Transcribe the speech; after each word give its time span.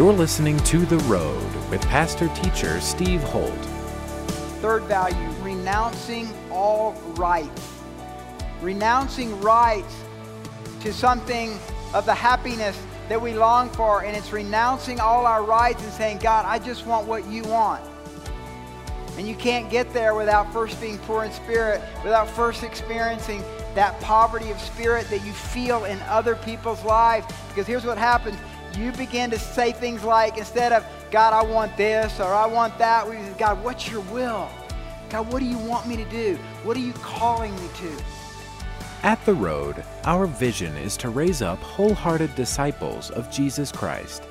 You're 0.00 0.14
listening 0.14 0.56
to 0.60 0.78
The 0.86 0.96
Road 1.00 1.54
with 1.68 1.82
pastor 1.82 2.28
teacher 2.28 2.80
Steve 2.80 3.22
Holt. 3.22 3.52
Third 4.62 4.84
value 4.84 5.28
renouncing 5.42 6.32
all 6.50 6.94
rights. 7.16 7.70
Renouncing 8.62 9.38
rights 9.42 9.94
to 10.80 10.94
something 10.94 11.52
of 11.92 12.06
the 12.06 12.14
happiness 12.14 12.82
that 13.10 13.20
we 13.20 13.34
long 13.34 13.68
for, 13.68 14.02
and 14.02 14.16
it's 14.16 14.32
renouncing 14.32 15.00
all 15.00 15.26
our 15.26 15.44
rights 15.44 15.84
and 15.84 15.92
saying, 15.92 16.20
God, 16.20 16.46
I 16.46 16.58
just 16.58 16.86
want 16.86 17.06
what 17.06 17.26
you 17.26 17.42
want. 17.42 17.84
And 19.18 19.28
you 19.28 19.34
can't 19.34 19.68
get 19.68 19.92
there 19.92 20.14
without 20.14 20.50
first 20.50 20.80
being 20.80 20.96
poor 21.00 21.24
in 21.24 21.30
spirit, 21.30 21.82
without 22.02 22.26
first 22.26 22.62
experiencing 22.62 23.42
that 23.74 24.00
poverty 24.00 24.50
of 24.50 24.58
spirit 24.62 25.10
that 25.10 25.26
you 25.26 25.32
feel 25.32 25.84
in 25.84 26.00
other 26.08 26.36
people's 26.36 26.82
lives. 26.84 27.26
Because 27.48 27.66
here's 27.66 27.84
what 27.84 27.98
happens 27.98 28.38
you 28.76 28.92
begin 28.92 29.30
to 29.30 29.38
say 29.38 29.72
things 29.72 30.04
like, 30.04 30.38
instead 30.38 30.72
of, 30.72 30.84
God, 31.10 31.32
I 31.32 31.42
want 31.42 31.76
this 31.76 32.20
or 32.20 32.32
I 32.32 32.46
want 32.46 32.76
that, 32.78 33.08
we 33.08 33.16
say, 33.16 33.34
God, 33.38 33.62
what's 33.64 33.90
your 33.90 34.02
will? 34.02 34.48
God, 35.08 35.32
what 35.32 35.40
do 35.40 35.46
you 35.46 35.58
want 35.58 35.88
me 35.88 35.96
to 35.96 36.04
do? 36.04 36.36
What 36.62 36.76
are 36.76 36.80
you 36.80 36.92
calling 36.94 37.54
me 37.56 37.68
to? 37.76 38.02
At 39.02 39.24
The 39.24 39.34
Road, 39.34 39.82
our 40.04 40.26
vision 40.26 40.76
is 40.76 40.96
to 40.98 41.08
raise 41.08 41.42
up 41.42 41.58
wholehearted 41.58 42.34
disciples 42.34 43.10
of 43.10 43.30
Jesus 43.30 43.72
Christ. 43.72 44.24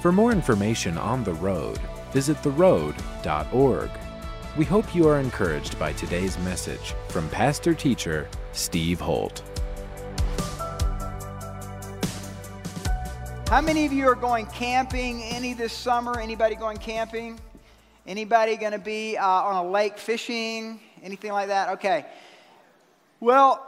For 0.00 0.12
more 0.12 0.32
information 0.32 0.96
on 0.96 1.24
The 1.24 1.34
Road, 1.34 1.78
visit 2.12 2.36
theroad.org. 2.38 3.90
We 4.56 4.64
hope 4.64 4.94
you 4.94 5.08
are 5.08 5.18
encouraged 5.18 5.78
by 5.80 5.94
today's 5.94 6.38
message 6.38 6.94
from 7.08 7.28
pastor 7.28 7.74
teacher 7.74 8.28
Steve 8.52 9.00
Holt. 9.00 9.42
How 13.54 13.60
many 13.60 13.86
of 13.86 13.92
you 13.92 14.08
are 14.08 14.16
going 14.16 14.46
camping 14.46 15.22
any 15.22 15.54
this 15.54 15.72
summer? 15.72 16.18
Anybody 16.18 16.56
going 16.56 16.76
camping? 16.76 17.38
Anybody 18.04 18.56
going 18.56 18.72
to 18.72 18.80
be 18.80 19.16
uh, 19.16 19.24
on 19.24 19.64
a 19.64 19.70
lake 19.70 19.96
fishing? 19.96 20.80
Anything 21.04 21.30
like 21.30 21.46
that? 21.46 21.68
Okay. 21.74 22.04
Well, 23.20 23.64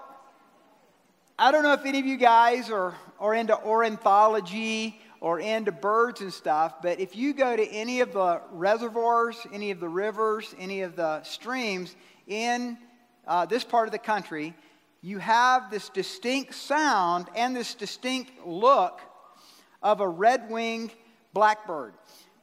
I 1.38 1.52
don't 1.52 1.62
know 1.62 1.72
if 1.72 1.84
any 1.84 2.00
of 2.00 2.04
you 2.04 2.16
guys 2.16 2.68
are, 2.68 2.96
are 3.20 3.32
into 3.32 3.56
ornithology 3.62 5.00
or 5.20 5.38
into 5.38 5.70
birds 5.70 6.20
and 6.20 6.32
stuff, 6.32 6.82
but 6.82 6.98
if 6.98 7.14
you 7.14 7.32
go 7.32 7.54
to 7.54 7.64
any 7.68 8.00
of 8.00 8.12
the 8.12 8.40
reservoirs, 8.50 9.36
any 9.52 9.70
of 9.70 9.78
the 9.78 9.88
rivers, 9.88 10.52
any 10.58 10.80
of 10.80 10.96
the 10.96 11.22
streams 11.22 11.94
in 12.26 12.76
uh, 13.24 13.46
this 13.46 13.62
part 13.62 13.86
of 13.86 13.92
the 13.92 14.00
country, 14.00 14.52
you 15.00 15.18
have 15.18 15.70
this 15.70 15.90
distinct 15.90 16.56
sound 16.56 17.28
and 17.36 17.54
this 17.54 17.76
distinct 17.76 18.32
look 18.44 19.00
of 19.86 20.00
a 20.00 20.08
red 20.08 20.50
winged 20.50 20.90
blackbird. 21.32 21.92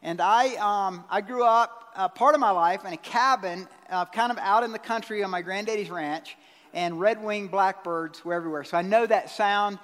And 0.02 0.22
I, 0.22 0.56
um, 0.56 1.04
I 1.10 1.20
grew 1.20 1.44
up 1.44 1.92
uh, 1.94 2.08
part 2.08 2.36
of 2.36 2.40
my 2.40 2.52
life 2.52 2.86
in 2.86 2.94
a 2.94 2.98
cabin 2.98 3.68
uh, 3.90 4.06
kind 4.06 4.32
of 4.32 4.38
out 4.38 4.64
in 4.64 4.72
the 4.72 4.80
country 4.80 5.26
on 5.26 5.30
my 5.30 5.42
granddaddy's 5.42 5.90
ranch, 5.90 6.38
and 6.74 7.02
red 7.02 7.22
winged 7.22 7.52
blackbirds 7.52 8.24
were 8.24 8.34
everywhere. 8.34 8.64
So 8.64 8.78
I 8.78 8.82
know 8.82 9.06
that 9.06 9.30
sound. 9.30 9.78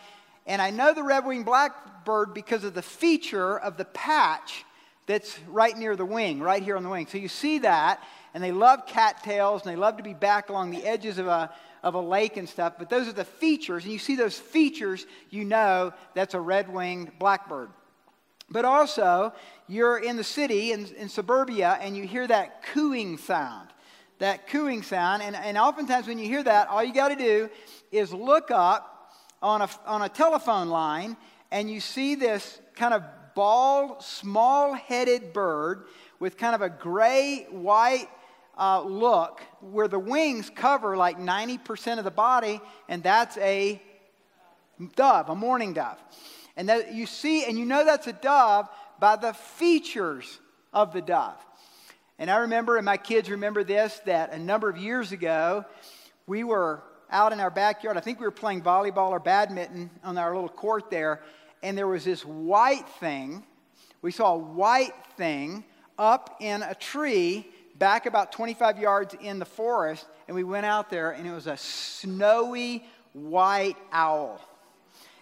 And 0.47 0.61
I 0.61 0.69
know 0.69 0.93
the 0.93 1.03
red 1.03 1.25
winged 1.25 1.45
blackbird 1.45 2.33
because 2.33 2.63
of 2.63 2.73
the 2.73 2.81
feature 2.81 3.59
of 3.59 3.75
the 3.75 3.85
patch 3.85 4.63
that's 5.05 5.37
right 5.49 5.77
near 5.77 5.97
the 5.97 6.05
wing, 6.05 6.39
right 6.39 6.63
here 6.63 6.77
on 6.77 6.83
the 6.83 6.89
wing. 6.89 7.07
So 7.07 7.17
you 7.17 7.27
see 7.27 7.59
that, 7.59 8.01
and 8.33 8.41
they 8.41 8.53
love 8.53 8.87
cattails, 8.87 9.63
and 9.63 9.71
they 9.71 9.75
love 9.75 9.97
to 9.97 10.03
be 10.03 10.13
back 10.13 10.47
along 10.47 10.71
the 10.71 10.85
edges 10.85 11.17
of 11.17 11.27
a, 11.27 11.53
of 11.83 11.95
a 11.95 11.99
lake 11.99 12.37
and 12.37 12.47
stuff, 12.47 12.73
but 12.77 12.89
those 12.89 13.07
are 13.07 13.13
the 13.13 13.25
features. 13.25 13.83
And 13.83 13.93
you 13.93 13.99
see 13.99 14.15
those 14.15 14.37
features, 14.37 15.05
you 15.29 15.45
know 15.45 15.93
that's 16.13 16.33
a 16.33 16.39
red 16.39 16.71
winged 16.71 17.11
blackbird. 17.19 17.69
But 18.49 18.65
also, 18.65 19.33
you're 19.67 19.97
in 19.97 20.17
the 20.17 20.23
city, 20.23 20.71
in, 20.71 20.87
in 20.95 21.09
suburbia, 21.09 21.77
and 21.81 21.95
you 21.95 22.03
hear 22.03 22.25
that 22.27 22.63
cooing 22.73 23.17
sound. 23.17 23.69
That 24.17 24.47
cooing 24.47 24.81
sound. 24.81 25.21
And, 25.21 25.35
and 25.35 25.57
oftentimes, 25.57 26.07
when 26.07 26.17
you 26.17 26.25
hear 26.25 26.43
that, 26.43 26.67
all 26.67 26.83
you 26.83 26.93
got 26.93 27.09
to 27.09 27.15
do 27.15 27.49
is 27.91 28.11
look 28.11 28.51
up 28.51 29.13
on 29.41 29.61
a, 29.61 29.69
on 29.85 30.01
a 30.01 30.09
telephone 30.09 30.69
line, 30.69 31.15
and 31.51 31.69
you 31.69 31.79
see 31.79 32.15
this 32.15 32.59
kind 32.75 32.93
of 32.93 33.03
bald, 33.35 34.03
small 34.03 34.73
headed 34.73 35.31
bird 35.31 35.85
with 36.19 36.37
kind 36.37 36.55
of 36.55 36.61
a 36.61 36.69
gray, 36.69 37.47
white, 37.51 38.09
uh, 38.59 38.81
look 38.81 39.41
where 39.61 39.87
the 39.87 39.97
wings 39.97 40.51
cover 40.53 40.97
like 40.97 41.17
90% 41.17 41.97
of 41.97 42.03
the 42.03 42.11
body, 42.11 42.59
and 42.89 43.01
that's 43.01 43.37
a 43.37 43.81
dove, 44.95 45.29
a 45.29 45.35
mourning 45.35 45.73
dove. 45.73 45.97
And 46.57 46.67
that 46.67 46.93
you 46.93 47.05
see, 47.05 47.45
and 47.45 47.57
you 47.57 47.65
know 47.65 47.85
that's 47.85 48.07
a 48.07 48.13
dove 48.13 48.67
by 48.99 49.15
the 49.15 49.33
features 49.33 50.39
of 50.73 50.91
the 50.91 51.01
dove. 51.01 51.37
And 52.19 52.29
I 52.29 52.39
remember, 52.39 52.75
and 52.75 52.85
my 52.85 52.97
kids 52.97 53.29
remember 53.29 53.63
this, 53.63 54.01
that 54.05 54.33
a 54.33 54.37
number 54.37 54.69
of 54.69 54.77
years 54.77 55.13
ago, 55.13 55.63
we 56.27 56.43
were 56.43 56.83
out 57.09 57.31
in 57.31 57.39
our 57.39 57.49
backyard. 57.49 57.95
I 57.95 58.01
think 58.01 58.19
we 58.19 58.25
were 58.25 58.31
playing 58.31 58.61
volleyball 58.61 59.11
or 59.11 59.19
badminton 59.19 59.89
on 60.03 60.17
our 60.17 60.35
little 60.35 60.49
court 60.49 60.91
there, 60.91 61.21
and 61.63 61.77
there 61.77 61.87
was 61.87 62.03
this 62.03 62.25
white 62.25 62.87
thing. 62.99 63.45
We 64.01 64.11
saw 64.11 64.33
a 64.33 64.37
white 64.37 64.93
thing 65.15 65.63
up 65.97 66.37
in 66.41 66.61
a 66.61 66.75
tree 66.75 67.47
back 67.79 68.05
about 68.05 68.31
25 68.31 68.77
yards 68.77 69.15
in 69.21 69.39
the 69.39 69.45
forest, 69.45 70.05
and 70.27 70.35
we 70.35 70.43
went 70.43 70.65
out 70.65 70.89
there, 70.89 71.11
and 71.11 71.25
it 71.25 71.31
was 71.31 71.47
a 71.47 71.57
snowy 71.57 72.85
white 73.13 73.77
owl. 73.91 74.39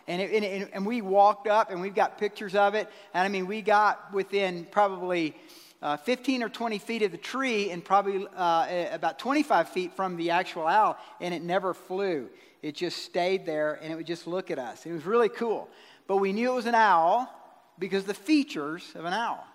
And, 0.07 0.21
it, 0.21 0.43
and, 0.43 0.69
and, 0.73 0.85
we 0.85 1.01
walked 1.01 1.47
up, 1.47 1.69
and 1.69 1.81
we've 1.81 1.95
got 1.95 2.17
pictures 2.17 2.55
of 2.55 2.75
it. 2.75 2.89
And 3.13 3.25
I 3.25 3.27
mean, 3.27 3.45
we 3.45 3.61
got 3.61 4.13
within 4.13 4.65
probably 4.71 5.35
uh, 5.81 5.97
15 5.97 6.43
or 6.43 6.49
20 6.49 6.79
feet 6.79 7.03
of 7.03 7.11
the 7.11 7.17
tree, 7.17 7.69
and 7.71 7.83
probably 7.83 8.25
uh, 8.35 8.85
about 8.91 9.19
25 9.19 9.69
feet 9.69 9.93
from 9.93 10.17
the 10.17 10.31
actual 10.31 10.65
owl, 10.65 10.97
and 11.21 11.33
it 11.33 11.43
never 11.43 11.73
flew. 11.73 12.29
It 12.61 12.75
just 12.75 13.03
stayed 13.03 13.45
there, 13.45 13.79
and 13.81 13.91
it 13.91 13.95
would 13.95 14.07
just 14.07 14.27
look 14.27 14.49
at 14.49 14.59
us. 14.59 14.85
It 14.85 14.93
was 14.93 15.05
really 15.05 15.29
cool. 15.29 15.69
But 16.07 16.17
we 16.17 16.33
knew 16.33 16.51
it 16.51 16.55
was 16.55 16.65
an 16.65 16.75
owl 16.75 17.29
because 17.77 18.05
the 18.05 18.13
features 18.13 18.83
of 18.95 19.05
an 19.05 19.13
owl. 19.13 19.45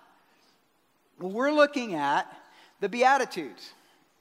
Well, 1.19 1.31
we're 1.31 1.51
looking 1.51 1.95
at 1.95 2.31
the 2.83 2.89
Beatitudes. 2.89 3.71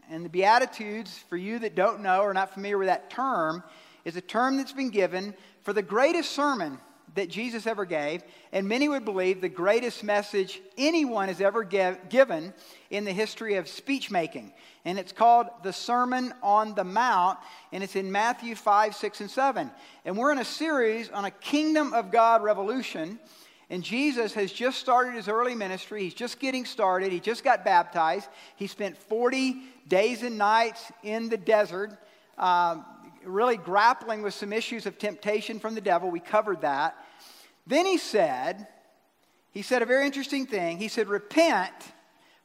And 0.08 0.24
the 0.24 0.28
Beatitudes, 0.28 1.18
for 1.28 1.36
you 1.36 1.58
that 1.58 1.74
don't 1.74 2.00
know 2.00 2.20
or 2.20 2.30
are 2.30 2.34
not 2.34 2.54
familiar 2.54 2.78
with 2.78 2.86
that 2.86 3.10
term, 3.10 3.64
is 4.04 4.14
a 4.14 4.20
term 4.20 4.56
that's 4.56 4.72
been 4.72 4.90
given 4.90 5.34
for 5.62 5.72
the 5.72 5.82
greatest 5.82 6.30
sermon 6.30 6.78
that 7.16 7.28
Jesus 7.28 7.66
ever 7.66 7.84
gave, 7.84 8.22
and 8.52 8.68
many 8.68 8.88
would 8.88 9.04
believe 9.04 9.40
the 9.40 9.48
greatest 9.48 10.04
message 10.04 10.60
anyone 10.78 11.26
has 11.26 11.40
ever 11.40 11.64
give, 11.64 12.08
given 12.08 12.54
in 12.88 13.04
the 13.04 13.12
history 13.12 13.56
of 13.56 13.66
speech 13.66 14.12
making. 14.12 14.52
And 14.84 14.96
it's 14.96 15.10
called 15.10 15.48
the 15.64 15.72
Sermon 15.72 16.32
on 16.40 16.76
the 16.76 16.84
Mount, 16.84 17.40
and 17.72 17.82
it's 17.82 17.96
in 17.96 18.12
Matthew 18.12 18.54
5, 18.54 18.94
6, 18.94 19.20
and 19.22 19.30
7. 19.30 19.72
And 20.04 20.16
we're 20.16 20.30
in 20.30 20.38
a 20.38 20.44
series 20.44 21.10
on 21.10 21.24
a 21.24 21.32
kingdom 21.32 21.92
of 21.94 22.12
God 22.12 22.44
revolution. 22.44 23.18
And 23.72 23.82
Jesus 23.82 24.34
has 24.34 24.52
just 24.52 24.78
started 24.78 25.14
his 25.14 25.28
early 25.28 25.54
ministry. 25.54 26.02
He's 26.02 26.12
just 26.12 26.38
getting 26.38 26.66
started. 26.66 27.10
He 27.10 27.20
just 27.20 27.42
got 27.42 27.64
baptized. 27.64 28.28
He 28.54 28.66
spent 28.66 28.98
40 28.98 29.62
days 29.88 30.22
and 30.22 30.36
nights 30.36 30.92
in 31.02 31.30
the 31.30 31.38
desert, 31.38 31.96
um, 32.36 32.84
really 33.24 33.56
grappling 33.56 34.20
with 34.20 34.34
some 34.34 34.52
issues 34.52 34.84
of 34.84 34.98
temptation 34.98 35.58
from 35.58 35.74
the 35.74 35.80
devil. 35.80 36.10
We 36.10 36.20
covered 36.20 36.60
that. 36.60 37.02
Then 37.66 37.86
he 37.86 37.96
said, 37.96 38.66
he 39.52 39.62
said 39.62 39.80
a 39.80 39.86
very 39.86 40.04
interesting 40.04 40.44
thing. 40.44 40.76
He 40.76 40.88
said, 40.88 41.08
Repent, 41.08 41.72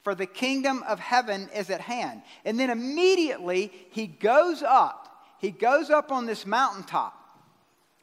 for 0.03 0.15
the 0.15 0.27
kingdom 0.27 0.81
of 0.87 0.97
heaven 0.97 1.49
is 1.53 1.69
at 1.69 1.81
hand. 1.81 2.21
And 2.45 2.57
then 2.57 2.69
immediately 2.69 3.73
he 3.91 4.07
goes 4.07 4.63
up. 4.63 5.25
He 5.39 5.51
goes 5.51 5.89
up 5.89 6.09
on 6.09 6.25
this 6.25 6.45
mountaintop. 6.45 7.16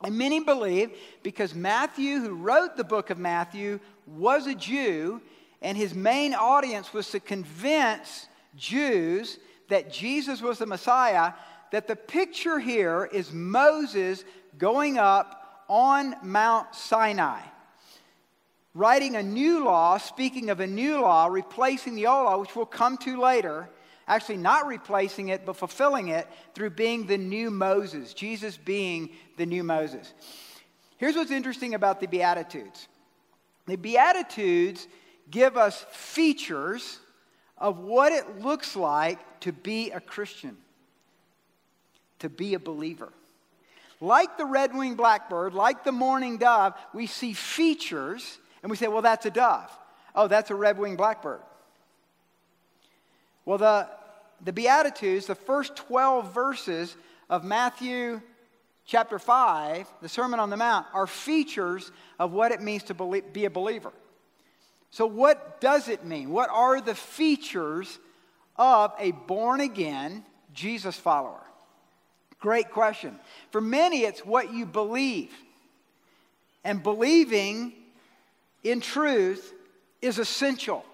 And 0.04 0.18
many 0.18 0.38
believe 0.40 0.90
because 1.22 1.54
Matthew, 1.54 2.20
who 2.20 2.34
wrote 2.34 2.76
the 2.76 2.84
book 2.84 3.08
of 3.08 3.18
Matthew, 3.18 3.80
was 4.06 4.46
a 4.46 4.54
Jew, 4.54 5.22
and 5.62 5.78
his 5.78 5.94
main 5.94 6.34
audience 6.34 6.92
was 6.92 7.10
to 7.12 7.20
convince 7.20 8.28
Jews 8.54 9.38
that 9.70 9.90
Jesus 9.90 10.42
was 10.42 10.58
the 10.58 10.66
Messiah, 10.66 11.32
that 11.72 11.88
the 11.88 11.96
picture 11.96 12.58
here 12.58 13.08
is 13.12 13.32
Moses 13.32 14.24
going 14.58 14.98
up 14.98 15.64
on 15.70 16.14
Mount 16.22 16.74
Sinai, 16.74 17.40
writing 18.74 19.16
a 19.16 19.22
new 19.22 19.64
law, 19.64 19.96
speaking 19.96 20.50
of 20.50 20.60
a 20.60 20.66
new 20.66 21.00
law, 21.00 21.26
replacing 21.26 21.94
the 21.94 22.06
old 22.06 22.26
law, 22.26 22.38
which 22.38 22.54
we'll 22.54 22.66
come 22.66 22.98
to 22.98 23.18
later 23.18 23.70
actually 24.06 24.36
not 24.36 24.66
replacing 24.66 25.28
it, 25.28 25.46
but 25.46 25.56
fulfilling 25.56 26.08
it 26.08 26.28
through 26.54 26.70
being 26.70 27.06
the 27.06 27.18
new 27.18 27.50
Moses, 27.50 28.14
Jesus 28.14 28.56
being 28.56 29.10
the 29.36 29.46
new 29.46 29.62
Moses. 29.62 30.12
Here's 30.96 31.16
what's 31.16 31.30
interesting 31.30 31.74
about 31.74 32.00
the 32.00 32.06
Beatitudes 32.06 32.88
the 33.66 33.76
Beatitudes 33.76 34.86
give 35.30 35.56
us 35.56 35.86
features 35.90 36.98
of 37.56 37.78
what 37.78 38.12
it 38.12 38.40
looks 38.40 38.76
like 38.76 39.18
to 39.40 39.52
be 39.52 39.90
a 39.90 40.00
Christian, 40.00 40.56
to 42.18 42.28
be 42.28 42.54
a 42.54 42.58
believer. 42.58 43.12
Like 44.00 44.36
the 44.36 44.44
red 44.44 44.74
winged 44.74 44.98
blackbird, 44.98 45.54
like 45.54 45.84
the 45.84 45.92
mourning 45.92 46.36
dove, 46.36 46.74
we 46.92 47.06
see 47.06 47.32
features 47.32 48.38
And 48.62 48.70
we 48.70 48.78
say, 48.78 48.88
well, 48.88 49.02
that's 49.02 49.26
a 49.26 49.30
dove. 49.30 49.70
Oh, 50.14 50.26
that's 50.26 50.50
a 50.50 50.54
red 50.54 50.78
winged 50.78 50.96
blackbird. 50.96 51.40
Well, 53.44 53.58
the, 53.58 53.88
the 54.43 54.52
Beatitudes, 54.52 55.26
the 55.26 55.35
first 55.35 55.76
12 55.76 56.32
verses 56.32 56.96
of 57.29 57.44
Matthew 57.44 58.20
chapter 58.87 59.19
5, 59.19 59.87
the 60.02 60.08
Sermon 60.08 60.41
on 60.41 60.50
the 60.50 60.56
Mount, 60.56 60.87
are 60.93 61.06
features 61.06 61.91
of 62.19 62.32
what 62.32 62.52
it 62.52 62.61
means 62.61 62.85
to 62.85 63.23
be 63.32 63.44
a 63.44 63.50
believer. 63.50 63.93
So, 64.91 65.06
what 65.06 65.61
does 65.61 65.88
it 65.88 66.05
mean? 66.05 66.31
What 66.31 66.50
are 66.50 66.81
the 66.81 66.94
features 66.94 67.99
of 68.56 68.93
a 68.99 69.11
born 69.11 69.61
again 69.61 70.25
Jesus 70.52 70.97
follower? 70.97 71.43
Great 72.38 72.70
question. 72.70 73.19
For 73.50 73.61
many, 73.61 74.02
it's 74.02 74.25
what 74.25 74.52
you 74.52 74.67
believe. 74.67 75.32
And 76.62 76.82
believing 76.82 77.73
in 78.62 78.81
truth 78.81 79.52
is 80.00 80.19
essential. 80.19 80.85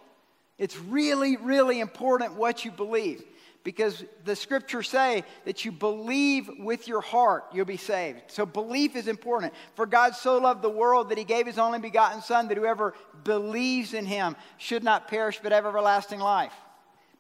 It's 0.61 0.79
really, 0.79 1.39
really 1.39 1.81
important 1.81 2.35
what 2.35 2.67
you 2.67 2.71
believe 2.71 3.25
because 3.65 4.05
the 4.27 4.37
scriptures 4.37 4.91
say 4.91 5.25
that 5.47 5.65
you 5.65 5.73
believe 5.73 6.51
with 6.59 6.87
your 6.87 7.01
heart, 7.01 7.45
you'll 7.55 7.65
be 7.65 7.79
saved. 7.79 8.21
So 8.27 8.45
belief 8.45 8.95
is 8.95 9.09
important. 9.09 9.55
For 9.75 9.87
God 9.87 10.15
so 10.15 10.37
loved 10.37 10.61
the 10.61 10.69
world 10.69 11.09
that 11.09 11.17
he 11.17 11.25
gave 11.25 11.47
his 11.47 11.59
only 11.59 11.79
begotten 11.79 12.21
Son, 12.21 12.47
that 12.49 12.59
whoever 12.59 12.93
believes 13.25 13.95
in 13.95 14.05
him 14.05 14.37
should 14.59 14.85
not 14.85 15.09
perish 15.09 15.41
but 15.43 15.53
have 15.53 15.65
everlasting 15.65 16.21
life. 16.21 16.53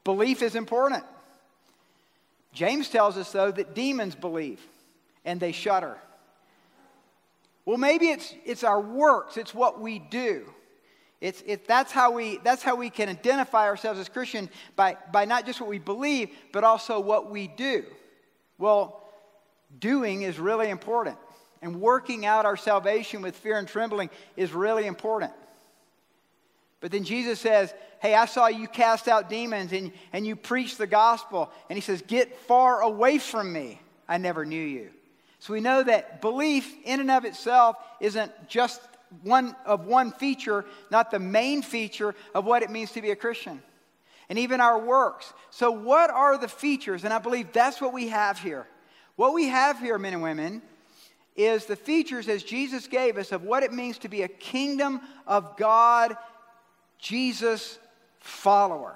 Belief 0.04 0.42
is 0.42 0.54
important. 0.54 1.02
James 2.52 2.90
tells 2.90 3.16
us, 3.16 3.32
though, 3.32 3.50
that 3.50 3.74
demons 3.74 4.14
believe 4.14 4.60
and 5.24 5.40
they 5.40 5.52
shudder. 5.52 5.96
Well, 7.64 7.78
maybe 7.78 8.08
it's, 8.08 8.34
it's 8.44 8.64
our 8.64 8.80
works, 8.80 9.38
it's 9.38 9.54
what 9.54 9.80
we 9.80 9.98
do. 9.98 10.44
It's, 11.20 11.42
it, 11.46 11.66
that's, 11.68 11.92
how 11.92 12.12
we, 12.12 12.38
that's 12.44 12.62
how 12.62 12.76
we 12.76 12.88
can 12.88 13.08
identify 13.08 13.66
ourselves 13.66 13.98
as 14.00 14.08
Christian 14.08 14.48
by, 14.74 14.96
by 15.12 15.26
not 15.26 15.44
just 15.44 15.60
what 15.60 15.68
we 15.68 15.78
believe, 15.78 16.30
but 16.52 16.64
also 16.64 16.98
what 16.98 17.30
we 17.30 17.46
do. 17.46 17.84
Well, 18.56 19.02
doing 19.78 20.22
is 20.22 20.38
really 20.38 20.70
important. 20.70 21.18
And 21.62 21.80
working 21.80 22.24
out 22.24 22.46
our 22.46 22.56
salvation 22.56 23.20
with 23.20 23.36
fear 23.36 23.58
and 23.58 23.68
trembling 23.68 24.08
is 24.36 24.52
really 24.52 24.86
important. 24.86 25.32
But 26.80 26.90
then 26.90 27.04
Jesus 27.04 27.38
says, 27.38 27.74
Hey, 28.00 28.14
I 28.14 28.24
saw 28.24 28.46
you 28.46 28.66
cast 28.66 29.08
out 29.08 29.28
demons 29.28 29.72
and, 29.72 29.92
and 30.14 30.26
you 30.26 30.34
preach 30.34 30.78
the 30.78 30.86
gospel. 30.86 31.50
And 31.68 31.76
he 31.76 31.82
says, 31.82 32.00
Get 32.00 32.34
far 32.38 32.80
away 32.80 33.18
from 33.18 33.52
me. 33.52 33.78
I 34.08 34.16
never 34.16 34.46
knew 34.46 34.64
you. 34.64 34.88
So 35.38 35.52
we 35.52 35.60
know 35.60 35.82
that 35.82 36.22
belief 36.22 36.74
in 36.84 37.00
and 37.00 37.10
of 37.10 37.26
itself 37.26 37.76
isn't 38.00 38.32
just 38.48 38.80
one 39.22 39.56
of 39.66 39.86
one 39.86 40.12
feature, 40.12 40.64
not 40.90 41.10
the 41.10 41.18
main 41.18 41.62
feature 41.62 42.14
of 42.34 42.44
what 42.44 42.62
it 42.62 42.70
means 42.70 42.92
to 42.92 43.02
be 43.02 43.10
a 43.10 43.16
Christian. 43.16 43.62
And 44.28 44.38
even 44.38 44.60
our 44.60 44.78
works. 44.78 45.32
So, 45.50 45.72
what 45.72 46.10
are 46.10 46.38
the 46.38 46.48
features? 46.48 47.04
And 47.04 47.12
I 47.12 47.18
believe 47.18 47.52
that's 47.52 47.80
what 47.80 47.92
we 47.92 48.08
have 48.08 48.38
here. 48.38 48.66
What 49.16 49.34
we 49.34 49.48
have 49.48 49.80
here, 49.80 49.98
men 49.98 50.14
and 50.14 50.22
women, 50.22 50.62
is 51.36 51.66
the 51.66 51.76
features 51.76 52.28
as 52.28 52.42
Jesus 52.42 52.86
gave 52.86 53.18
us 53.18 53.32
of 53.32 53.42
what 53.42 53.62
it 53.62 53.72
means 53.72 53.98
to 53.98 54.08
be 54.08 54.22
a 54.22 54.28
kingdom 54.28 55.00
of 55.26 55.56
God, 55.56 56.16
Jesus 56.98 57.78
follower. 58.20 58.94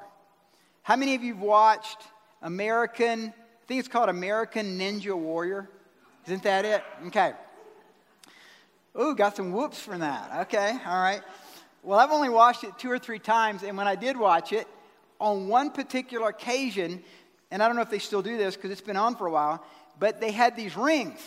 How 0.83 0.97
many 0.97 1.15
of 1.15 1.23
you 1.23 1.35
have 1.35 1.43
watched 1.43 1.99
American, 2.43 3.29
I 3.29 3.67
think 3.67 3.81
it's 3.81 3.89
called 3.89 4.11
American 4.11 4.79
Ninja 4.79 5.17
Warrior? 5.17 5.69
Isn't 6.27 6.43
that 6.43 6.65
it? 6.65 6.83
Okay. 7.07 7.33
Ooh, 9.01 9.15
got 9.15 9.35
some 9.35 9.53
whoops 9.53 9.81
from 9.81 10.01
that. 10.01 10.47
Okay, 10.47 10.79
all 10.87 11.03
right. 11.03 11.21
Well, 11.83 11.99
I've 11.99 12.13
only 12.13 12.29
watched 12.29 12.63
it 12.63 12.79
two 12.79 12.91
or 12.91 12.99
three 12.99 13.19
times, 13.19 13.63
and 13.63 13.77
when 13.77 13.89
I 13.89 13.97
did 13.97 14.17
watch 14.17 14.53
it, 14.53 14.69
on 15.19 15.49
one 15.49 15.71
particular 15.71 16.29
occasion, 16.29 17.03
and 17.51 17.63
I 17.63 17.67
don't 17.67 17.77
know 17.77 17.83
if 17.83 17.91
they 17.91 17.99
still 17.99 18.23
do 18.23 18.37
this 18.37 18.55
because 18.55 18.71
it's 18.71 18.81
been 18.81 18.97
on 18.97 19.17
for 19.17 19.27
a 19.27 19.31
while, 19.31 19.65
but 19.99 20.21
they 20.21 20.31
had 20.31 20.57
these 20.57 20.77
rings. 20.77 21.21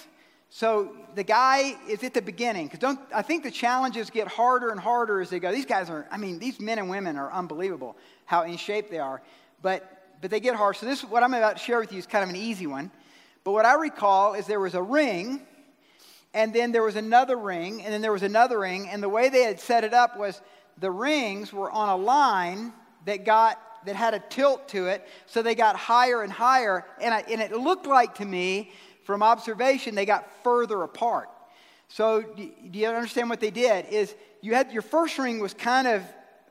So 0.50 0.96
the 1.16 1.24
guy 1.24 1.76
is 1.90 2.04
at 2.04 2.14
the 2.14 2.22
beginning 2.22 2.68
because 2.68 2.80
don't 2.80 3.00
I 3.14 3.22
think 3.22 3.44
the 3.44 3.52
challenges 3.52 4.10
get 4.10 4.28
harder 4.28 4.70
and 4.70 4.80
harder 4.80 5.20
as 5.20 5.30
they 5.30 5.40
go. 5.40 5.52
These 5.52 5.66
guys 5.66 5.90
are, 5.90 6.08
I 6.10 6.18
mean, 6.18 6.40
these 6.40 6.60
men 6.60 6.80
and 6.80 6.90
women 6.90 7.18
are 7.18 7.32
unbelievable 7.32 7.98
how 8.26 8.44
in 8.44 8.56
shape 8.56 8.90
they 8.90 9.00
are, 9.00 9.22
but 9.62 10.20
but 10.22 10.32
they 10.32 10.40
get 10.40 10.56
hard. 10.56 10.78
So 10.78 10.86
this 10.86 11.04
what 11.04 11.22
I'm 11.22 11.34
about 11.34 11.58
to 11.58 11.64
share 11.64 11.80
with 11.80 11.92
you 11.92 12.00
is 12.00 12.08
kind 12.08 12.24
of 12.24 12.30
an 12.30 12.38
easy 12.38 12.66
one. 12.66 12.92
But 13.44 13.52
what 13.52 13.66
I 13.66 13.76
recall 13.76 14.36
is 14.36 14.48
there 14.48 14.60
was 14.60 14.74
a 14.74 14.82
ring 14.82 15.42
and 16.38 16.54
then 16.54 16.72
there 16.72 16.84
was 16.84 16.96
another 16.96 17.36
ring, 17.36 17.82
and 17.82 17.92
then 17.92 18.00
there 18.00 18.12
was 18.12 18.22
another 18.22 18.60
ring, 18.60 18.88
and 18.88 19.02
the 19.02 19.10
way 19.10 19.28
they 19.28 19.42
had 19.42 19.60
set 19.60 19.84
it 19.84 19.92
up 19.92 20.18
was 20.18 20.40
the 20.78 20.92
rings 20.92 21.52
were 21.52 21.72
on 21.72 21.90
a 21.90 21.98
line 21.98 22.72
that 23.06 23.26
got 23.26 23.60
that 23.86 23.96
had 23.96 24.14
a 24.14 24.20
tilt 24.20 24.68
to 24.70 24.86
it, 24.86 25.08
so 25.26 25.42
they 25.42 25.56
got 25.56 25.76
higher 25.76 26.22
and 26.22 26.32
higher, 26.32 26.86
and, 27.02 27.12
I, 27.12 27.22
and 27.22 27.42
it 27.42 27.54
looked 27.54 27.88
like 27.88 28.16
to 28.16 28.26
me, 28.26 28.72
from 29.04 29.24
observation, 29.24 29.96
they 29.96 30.06
got 30.06 30.30
further 30.44 30.84
apart. 30.84 31.30
So 31.88 32.22
do 32.22 32.52
you 32.80 32.88
understand 32.88 33.30
what 33.32 33.40
they 33.40 33.50
did? 33.50 33.88
Is 33.88 34.14
you 34.42 34.54
had 34.54 34.72
your 34.72 34.84
first 34.84 35.18
ring 35.18 35.40
was 35.40 35.56
kind 35.56 35.88
of 35.88 36.04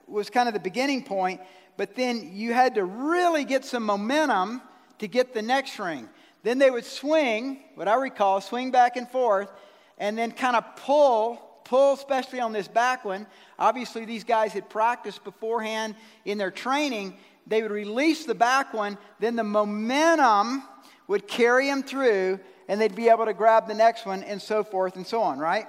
was 0.09 0.31
kind 0.31 0.49
of 0.49 0.55
the 0.55 0.61
beginning 0.61 1.05
point, 1.05 1.41
but 1.77 1.95
then 1.95 2.31
you 2.33 2.53
had 2.53 2.75
to 2.75 2.85
really 2.85 3.45
get 3.45 3.65
some 3.65 3.85
momentum 3.85 4.63
to 4.99 5.07
get 5.07 5.33
the 5.33 5.43
next 5.43 5.79
ring. 5.79 6.09
Then 6.43 6.59
they 6.59 6.71
would 6.71 6.85
swing, 6.85 7.61
what 7.77 7.87
I 7.87 7.95
recall, 7.95 8.41
swing 8.41 8.71
back 8.73 8.97
and 8.97 9.09
forth, 9.09 9.49
and 9.99 10.17
then 10.17 10.31
kind 10.33 10.57
of 10.57 10.77
pull, 10.77 11.41
pull, 11.65 11.95
especially 11.95 12.41
on 12.41 12.53
this 12.53 12.69
back 12.69 13.05
one. 13.05 13.27
Obviously, 13.59 14.05
these 14.05 14.25
guys 14.25 14.53
had 14.53 14.69
practiced 14.69 15.25
beforehand 15.25 15.95
in 16.25 16.39
their 16.39 16.51
training. 16.51 17.17
They 17.47 17.63
would 17.63 17.71
release 17.71 18.25
the 18.25 18.35
back 18.35 18.75
one, 18.75 18.99
then 19.21 19.37
the 19.37 19.45
momentum 19.45 20.63
would 21.09 21.29
carry 21.29 21.67
them 21.67 21.83
through, 21.83 22.41
and 22.69 22.81
they'd 22.81 22.97
be 22.97 23.09
able 23.09 23.27
to 23.27 23.35
grab 23.35 23.69
the 23.69 23.75
next 23.75 24.07
one, 24.07 24.23
and 24.25 24.43
so 24.43 24.65
forth 24.65 24.97
and 24.97 25.07
so 25.07 25.23
on, 25.23 25.39
right? 25.39 25.67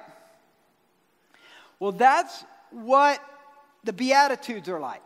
Well, 1.80 1.92
that's 1.92 2.44
what 2.72 3.22
the 3.84 3.94
Beatitudes 3.94 4.68
are 4.68 4.80
like 4.80 5.02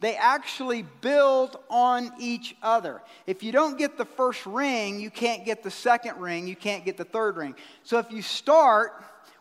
they 0.00 0.16
actually 0.16 0.82
build 1.00 1.56
on 1.70 2.12
each 2.18 2.56
other. 2.62 3.00
If 3.26 3.42
you 3.42 3.52
don't 3.52 3.78
get 3.78 3.96
the 3.96 4.04
first 4.04 4.44
ring, 4.44 5.00
you 5.00 5.10
can't 5.10 5.44
get 5.44 5.62
the 5.62 5.70
second 5.70 6.18
ring, 6.18 6.46
you 6.46 6.56
can't 6.56 6.84
get 6.84 6.96
the 6.96 7.04
third 7.04 7.36
ring. 7.36 7.54
So 7.84 7.98
if 7.98 8.10
you 8.10 8.20
start 8.20 8.92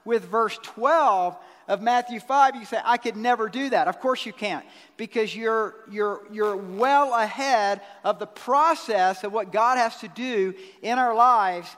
with 0.06 0.26
verse 0.26 0.58
12 0.64 1.38
of 1.68 1.82
Matthew 1.82 2.20
5, 2.20 2.56
you 2.56 2.66
say, 2.66 2.80
I 2.84 2.98
could 2.98 3.16
never 3.16 3.50
do 3.50 3.70
that. 3.70 3.88
Of 3.88 4.00
course 4.00 4.26
you 4.26 4.34
can't, 4.34 4.66
because 4.98 5.36
you're, 5.36 5.76
you're, 5.90 6.22
you're 6.32 6.56
well 6.56 7.14
ahead 7.14 7.82
of 8.04 8.20
the 8.20 8.28
process 8.28 9.24
of 9.24 9.34
what 9.34 9.52
God 9.52 9.78
has 9.78 9.98
to 9.98 10.08
do 10.10 10.54
in 10.82 11.00
our 11.00 11.16
lives 11.16 11.76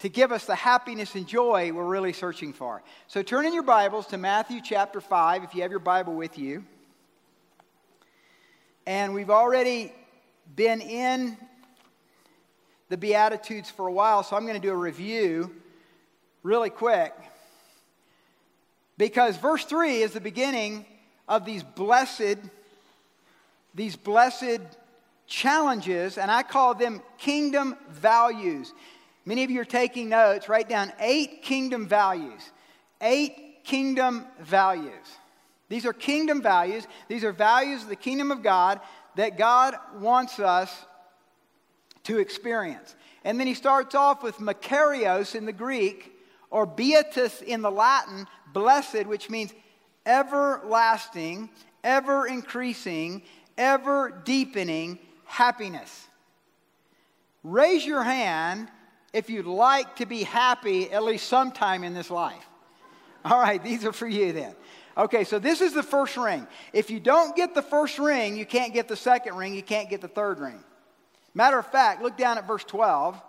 to 0.00 0.08
give 0.08 0.32
us 0.32 0.44
the 0.44 0.54
happiness 0.54 1.14
and 1.14 1.26
joy 1.26 1.72
we're 1.72 1.84
really 1.84 2.12
searching 2.12 2.52
for. 2.52 2.82
So 3.06 3.22
turn 3.22 3.46
in 3.46 3.54
your 3.54 3.62
Bibles 3.62 4.06
to 4.08 4.18
Matthew 4.18 4.60
chapter 4.62 5.00
5, 5.00 5.44
if 5.44 5.54
you 5.54 5.62
have 5.62 5.70
your 5.70 5.80
Bible 5.80 6.14
with 6.14 6.38
you. 6.38 6.64
And 8.86 9.14
we've 9.14 9.30
already 9.30 9.92
been 10.54 10.82
in 10.82 11.38
the 12.90 12.98
Beatitudes 12.98 13.70
for 13.70 13.86
a 13.86 13.92
while, 13.92 14.22
so 14.22 14.36
I'm 14.36 14.42
going 14.42 14.60
to 14.60 14.66
do 14.66 14.72
a 14.72 14.76
review 14.76 15.50
really 16.42 16.68
quick. 16.68 17.14
Because 18.98 19.36
verse 19.38 19.64
3 19.64 20.02
is 20.02 20.12
the 20.12 20.20
beginning 20.20 20.84
of 21.26 21.46
these 21.46 21.62
blessed, 21.62 22.36
these 23.74 23.96
blessed 23.96 24.60
challenges, 25.26 26.18
and 26.18 26.30
I 26.30 26.42
call 26.42 26.74
them 26.74 27.00
kingdom 27.16 27.76
values. 27.88 28.72
Many 29.24 29.44
of 29.44 29.50
you 29.50 29.62
are 29.62 29.64
taking 29.64 30.10
notes. 30.10 30.48
Write 30.50 30.68
down 30.68 30.92
eight 31.00 31.42
kingdom 31.42 31.88
values. 31.88 32.42
Eight 33.00 33.64
kingdom 33.64 34.26
values. 34.40 34.92
These 35.74 35.86
are 35.86 35.92
kingdom 35.92 36.40
values. 36.40 36.86
These 37.08 37.24
are 37.24 37.32
values 37.32 37.82
of 37.82 37.88
the 37.88 37.96
kingdom 37.96 38.30
of 38.30 38.44
God 38.44 38.78
that 39.16 39.36
God 39.36 39.74
wants 39.98 40.38
us 40.38 40.72
to 42.04 42.20
experience. 42.20 42.94
And 43.24 43.40
then 43.40 43.48
he 43.48 43.54
starts 43.54 43.96
off 43.96 44.22
with 44.22 44.36
makarios 44.36 45.34
in 45.34 45.46
the 45.46 45.52
Greek, 45.52 46.12
or 46.48 46.64
beatus 46.64 47.42
in 47.42 47.60
the 47.60 47.72
Latin, 47.72 48.28
blessed, 48.52 49.06
which 49.06 49.28
means 49.28 49.52
everlasting, 50.06 51.50
ever 51.82 52.28
increasing, 52.28 53.22
ever 53.58 54.22
deepening 54.24 55.00
happiness. 55.24 56.06
Raise 57.42 57.84
your 57.84 58.04
hand 58.04 58.68
if 59.12 59.28
you'd 59.28 59.44
like 59.44 59.96
to 59.96 60.06
be 60.06 60.22
happy 60.22 60.92
at 60.92 61.02
least 61.02 61.26
sometime 61.26 61.82
in 61.82 61.94
this 61.94 62.12
life. 62.12 62.46
All 63.24 63.40
right, 63.40 63.60
these 63.60 63.84
are 63.84 63.92
for 63.92 64.06
you 64.06 64.32
then. 64.32 64.54
Okay, 64.96 65.24
so 65.24 65.38
this 65.38 65.60
is 65.60 65.72
the 65.72 65.82
first 65.82 66.16
ring. 66.16 66.46
If 66.72 66.88
you 66.88 67.00
don't 67.00 67.34
get 67.34 67.54
the 67.54 67.62
first 67.62 67.98
ring, 67.98 68.36
you 68.36 68.46
can't 68.46 68.72
get 68.72 68.86
the 68.86 68.96
second 68.96 69.36
ring, 69.36 69.54
you 69.54 69.62
can't 69.62 69.90
get 69.90 70.00
the 70.00 70.08
third 70.08 70.38
ring. 70.38 70.62
Matter 71.34 71.58
of 71.58 71.66
fact, 71.66 72.02
look 72.02 72.16
down 72.16 72.38
at 72.38 72.46
verse 72.46 72.64
12. 72.64 73.20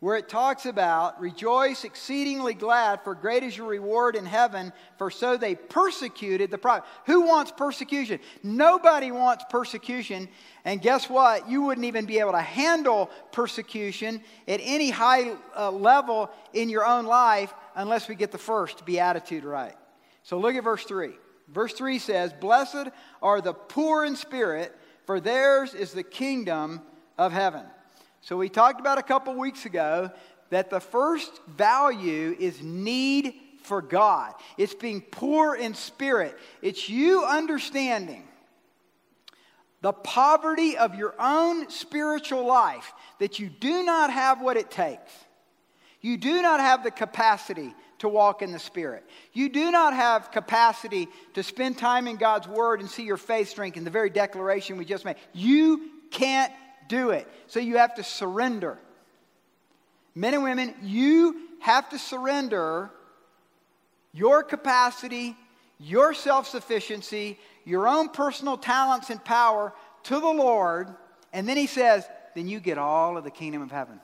where 0.00 0.16
it 0.16 0.28
talks 0.28 0.64
about 0.64 1.20
rejoice 1.20 1.82
exceedingly 1.82 2.54
glad 2.54 3.02
for 3.02 3.16
great 3.16 3.42
is 3.42 3.56
your 3.56 3.66
reward 3.66 4.14
in 4.14 4.24
heaven 4.24 4.72
for 4.96 5.10
so 5.10 5.36
they 5.36 5.56
persecuted 5.56 6.52
the 6.52 6.58
prophet 6.58 6.84
who 7.04 7.22
wants 7.22 7.50
persecution 7.50 8.20
nobody 8.44 9.10
wants 9.10 9.44
persecution 9.50 10.28
and 10.64 10.80
guess 10.80 11.10
what 11.10 11.50
you 11.50 11.62
wouldn't 11.62 11.84
even 11.84 12.06
be 12.06 12.20
able 12.20 12.30
to 12.30 12.40
handle 12.40 13.10
persecution 13.32 14.20
at 14.46 14.60
any 14.62 14.90
high 14.90 15.34
uh, 15.56 15.68
level 15.68 16.30
in 16.52 16.68
your 16.68 16.86
own 16.86 17.04
life 17.04 17.52
unless 17.74 18.08
we 18.08 18.14
get 18.14 18.30
the 18.30 18.38
first 18.38 18.86
beatitude 18.86 19.42
right 19.42 19.74
so 20.28 20.38
look 20.38 20.54
at 20.54 20.64
verse 20.64 20.84
3 20.84 21.10
verse 21.48 21.72
3 21.72 21.98
says 21.98 22.32
blessed 22.32 22.88
are 23.22 23.40
the 23.40 23.54
poor 23.54 24.04
in 24.04 24.16
spirit 24.16 24.76
for 25.04 25.20
theirs 25.20 25.74
is 25.74 25.92
the 25.92 26.02
kingdom 26.02 26.80
of 27.16 27.32
heaven 27.32 27.64
so, 28.20 28.36
we 28.36 28.48
talked 28.48 28.80
about 28.80 28.98
a 28.98 29.02
couple 29.02 29.34
weeks 29.34 29.64
ago 29.64 30.10
that 30.50 30.70
the 30.70 30.80
first 30.80 31.40
value 31.46 32.36
is 32.38 32.62
need 32.62 33.34
for 33.62 33.80
God. 33.80 34.34
It's 34.56 34.74
being 34.74 35.00
poor 35.00 35.54
in 35.54 35.74
spirit. 35.74 36.36
It's 36.62 36.88
you 36.88 37.24
understanding 37.24 38.24
the 39.80 39.92
poverty 39.92 40.76
of 40.76 40.96
your 40.96 41.14
own 41.20 41.70
spiritual 41.70 42.44
life, 42.44 42.92
that 43.20 43.38
you 43.38 43.48
do 43.48 43.84
not 43.84 44.10
have 44.10 44.40
what 44.40 44.56
it 44.56 44.70
takes. 44.70 45.12
You 46.00 46.16
do 46.16 46.42
not 46.42 46.58
have 46.60 46.82
the 46.82 46.90
capacity 46.90 47.74
to 47.98 48.08
walk 48.08 48.42
in 48.42 48.52
the 48.52 48.58
Spirit. 48.58 49.04
You 49.32 49.48
do 49.48 49.70
not 49.70 49.94
have 49.94 50.30
capacity 50.30 51.08
to 51.34 51.42
spend 51.42 51.78
time 51.78 52.06
in 52.06 52.16
God's 52.16 52.46
Word 52.48 52.80
and 52.80 52.88
see 52.88 53.04
your 53.04 53.16
faith 53.16 53.48
strengthen, 53.48 53.84
the 53.84 53.90
very 53.90 54.10
declaration 54.10 54.76
we 54.76 54.84
just 54.84 55.04
made. 55.04 55.16
You 55.32 55.90
can't 56.10 56.52
do 56.88 57.10
it. 57.10 57.28
So 57.48 57.60
you 57.60 57.78
have 57.78 57.94
to 57.96 58.04
surrender. 58.04 58.78
Men 60.14 60.34
and 60.34 60.42
women, 60.42 60.74
you 60.82 61.36
have 61.60 61.88
to 61.90 61.98
surrender 61.98 62.90
your 64.12 64.42
capacity, 64.42 65.36
your 65.78 66.14
self 66.14 66.48
sufficiency, 66.48 67.38
your 67.64 67.86
own 67.86 68.08
personal 68.08 68.56
talents 68.56 69.10
and 69.10 69.22
power 69.24 69.72
to 70.04 70.14
the 70.20 70.26
Lord. 70.26 70.88
And 71.32 71.48
then 71.48 71.56
he 71.56 71.66
says, 71.66 72.06
then 72.34 72.48
you 72.48 72.60
get 72.60 72.78
all 72.78 73.16
of 73.16 73.24
the 73.24 73.30
kingdom 73.30 73.62
of 73.62 73.70
heaven. 73.70 74.00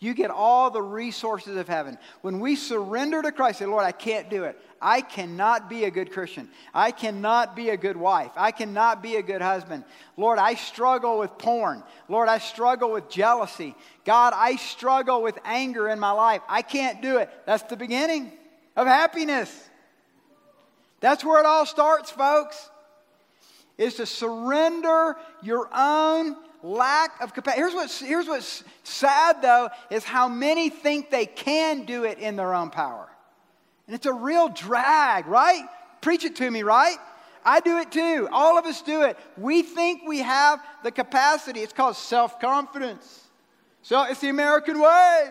You 0.00 0.14
get 0.14 0.30
all 0.30 0.70
the 0.70 0.82
resources 0.82 1.56
of 1.56 1.66
heaven. 1.66 1.98
When 2.20 2.38
we 2.38 2.54
surrender 2.54 3.20
to 3.20 3.32
Christ, 3.32 3.58
say, 3.58 3.66
Lord, 3.66 3.84
I 3.84 3.90
can't 3.90 4.30
do 4.30 4.44
it. 4.44 4.56
I 4.80 5.00
cannot 5.00 5.68
be 5.68 5.84
a 5.84 5.90
good 5.90 6.12
Christian. 6.12 6.48
I 6.72 6.92
cannot 6.92 7.56
be 7.56 7.70
a 7.70 7.76
good 7.76 7.96
wife. 7.96 8.30
I 8.36 8.52
cannot 8.52 9.02
be 9.02 9.16
a 9.16 9.22
good 9.22 9.42
husband. 9.42 9.82
Lord, 10.16 10.38
I 10.38 10.54
struggle 10.54 11.18
with 11.18 11.36
porn. 11.36 11.82
Lord, 12.08 12.28
I 12.28 12.38
struggle 12.38 12.92
with 12.92 13.08
jealousy. 13.08 13.74
God, 14.04 14.34
I 14.36 14.54
struggle 14.54 15.20
with 15.20 15.36
anger 15.44 15.88
in 15.88 15.98
my 15.98 16.12
life. 16.12 16.42
I 16.48 16.62
can't 16.62 17.02
do 17.02 17.18
it. 17.18 17.28
That's 17.44 17.64
the 17.64 17.76
beginning 17.76 18.30
of 18.76 18.86
happiness. 18.86 19.68
That's 21.00 21.24
where 21.24 21.40
it 21.40 21.46
all 21.46 21.66
starts, 21.66 22.10
folks. 22.10 22.70
Is 23.76 23.94
to 23.94 24.06
surrender 24.06 25.16
your 25.42 25.68
own 25.72 26.36
lack 26.62 27.20
of 27.20 27.34
capacity. 27.34 27.62
Here's 27.62 27.74
what's, 27.74 28.00
here's 28.00 28.26
what's 28.26 28.64
sad, 28.82 29.42
though, 29.42 29.70
is 29.90 30.04
how 30.04 30.28
many 30.28 30.70
think 30.70 31.10
they 31.10 31.26
can 31.26 31.84
do 31.84 32.04
it 32.04 32.18
in 32.18 32.36
their 32.36 32.54
own 32.54 32.70
power. 32.70 33.08
And 33.86 33.94
it's 33.94 34.06
a 34.06 34.12
real 34.12 34.48
drag, 34.48 35.26
right? 35.26 35.64
Preach 36.00 36.24
it 36.24 36.36
to 36.36 36.50
me, 36.50 36.62
right? 36.62 36.96
I 37.44 37.60
do 37.60 37.78
it 37.78 37.90
too. 37.90 38.28
All 38.30 38.58
of 38.58 38.66
us 38.66 38.82
do 38.82 39.02
it. 39.02 39.16
We 39.36 39.62
think 39.62 40.02
we 40.06 40.18
have 40.18 40.60
the 40.84 40.90
capacity. 40.90 41.60
It's 41.60 41.72
called 41.72 41.96
self 41.96 42.40
confidence. 42.40 43.24
So 43.82 44.02
it's 44.04 44.20
the 44.20 44.28
American 44.28 44.80
way. 44.80 45.30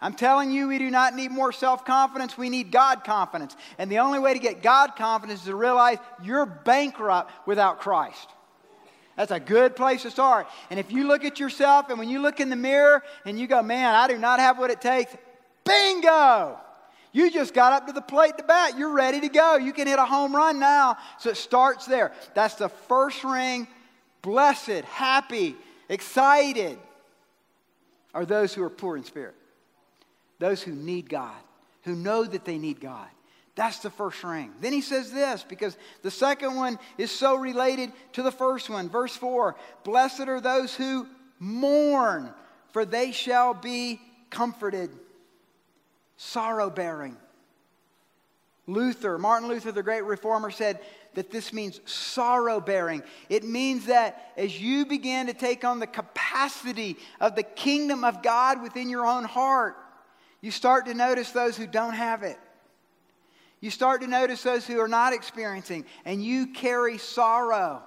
I'm 0.00 0.12
telling 0.12 0.50
you, 0.50 0.68
we 0.68 0.76
do 0.76 0.90
not 0.90 1.14
need 1.14 1.30
more 1.30 1.50
self 1.50 1.86
confidence. 1.86 2.36
We 2.36 2.50
need 2.50 2.70
God 2.70 3.04
confidence. 3.04 3.56
And 3.78 3.90
the 3.90 4.00
only 4.00 4.18
way 4.18 4.34
to 4.34 4.38
get 4.38 4.62
God 4.62 4.96
confidence 4.96 5.40
is 5.40 5.46
to 5.46 5.56
realize 5.56 5.96
you're 6.22 6.44
bankrupt 6.44 7.32
without 7.46 7.80
Christ. 7.80 8.28
That's 9.16 9.30
a 9.30 9.40
good 9.40 9.76
place 9.76 10.02
to 10.02 10.10
start. 10.10 10.46
And 10.70 10.80
if 10.80 10.90
you 10.90 11.06
look 11.06 11.24
at 11.24 11.38
yourself 11.38 11.88
and 11.88 11.98
when 11.98 12.08
you 12.08 12.20
look 12.20 12.40
in 12.40 12.50
the 12.50 12.56
mirror 12.56 13.02
and 13.24 13.38
you 13.38 13.46
go, 13.46 13.62
man, 13.62 13.94
I 13.94 14.08
do 14.08 14.18
not 14.18 14.40
have 14.40 14.58
what 14.58 14.70
it 14.70 14.80
takes, 14.80 15.14
bingo! 15.64 16.58
You 17.12 17.30
just 17.30 17.54
got 17.54 17.72
up 17.72 17.86
to 17.86 17.92
the 17.92 18.00
plate 18.00 18.36
to 18.38 18.42
bat. 18.42 18.76
You're 18.76 18.92
ready 18.92 19.20
to 19.20 19.28
go. 19.28 19.56
You 19.56 19.72
can 19.72 19.86
hit 19.86 20.00
a 20.00 20.04
home 20.04 20.34
run 20.34 20.58
now. 20.58 20.96
So 21.20 21.30
it 21.30 21.36
starts 21.36 21.86
there. 21.86 22.10
That's 22.34 22.56
the 22.56 22.68
first 22.68 23.22
ring. 23.22 23.68
Blessed, 24.20 24.84
happy, 24.84 25.54
excited 25.88 26.76
are 28.14 28.24
those 28.24 28.52
who 28.52 28.64
are 28.64 28.70
poor 28.70 28.96
in 28.96 29.04
spirit, 29.04 29.34
those 30.40 30.62
who 30.62 30.72
need 30.72 31.08
God, 31.08 31.36
who 31.82 31.94
know 31.94 32.24
that 32.24 32.44
they 32.44 32.58
need 32.58 32.80
God. 32.80 33.08
That's 33.56 33.78
the 33.78 33.90
first 33.90 34.24
ring. 34.24 34.52
Then 34.60 34.72
he 34.72 34.80
says 34.80 35.12
this 35.12 35.44
because 35.48 35.76
the 36.02 36.10
second 36.10 36.56
one 36.56 36.78
is 36.98 37.12
so 37.12 37.36
related 37.36 37.92
to 38.14 38.22
the 38.22 38.32
first 38.32 38.68
one. 38.68 38.88
Verse 38.88 39.14
4 39.16 39.54
Blessed 39.84 40.22
are 40.22 40.40
those 40.40 40.74
who 40.74 41.06
mourn, 41.38 42.30
for 42.72 42.84
they 42.84 43.12
shall 43.12 43.54
be 43.54 44.00
comforted. 44.30 44.90
Sorrow 46.16 46.70
bearing. 46.70 47.16
Luther, 48.66 49.18
Martin 49.18 49.48
Luther, 49.48 49.72
the 49.72 49.82
great 49.82 50.04
reformer, 50.04 50.50
said 50.50 50.80
that 51.14 51.30
this 51.30 51.52
means 51.52 51.80
sorrow 51.84 52.60
bearing. 52.60 53.02
It 53.28 53.44
means 53.44 53.86
that 53.86 54.32
as 54.36 54.58
you 54.60 54.86
begin 54.86 55.26
to 55.26 55.34
take 55.34 55.64
on 55.64 55.80
the 55.80 55.86
capacity 55.86 56.96
of 57.20 57.36
the 57.36 57.42
kingdom 57.42 58.04
of 58.04 58.22
God 58.22 58.62
within 58.62 58.88
your 58.88 59.06
own 59.06 59.24
heart, 59.24 59.76
you 60.40 60.50
start 60.50 60.86
to 60.86 60.94
notice 60.94 61.30
those 61.30 61.56
who 61.56 61.66
don't 61.66 61.94
have 61.94 62.22
it. 62.22 62.38
You 63.64 63.70
start 63.70 64.02
to 64.02 64.06
notice 64.06 64.42
those 64.42 64.66
who 64.66 64.78
are 64.78 64.88
not 64.88 65.14
experiencing, 65.14 65.86
and 66.04 66.22
you 66.22 66.48
carry 66.48 66.98
sorrow. 66.98 67.82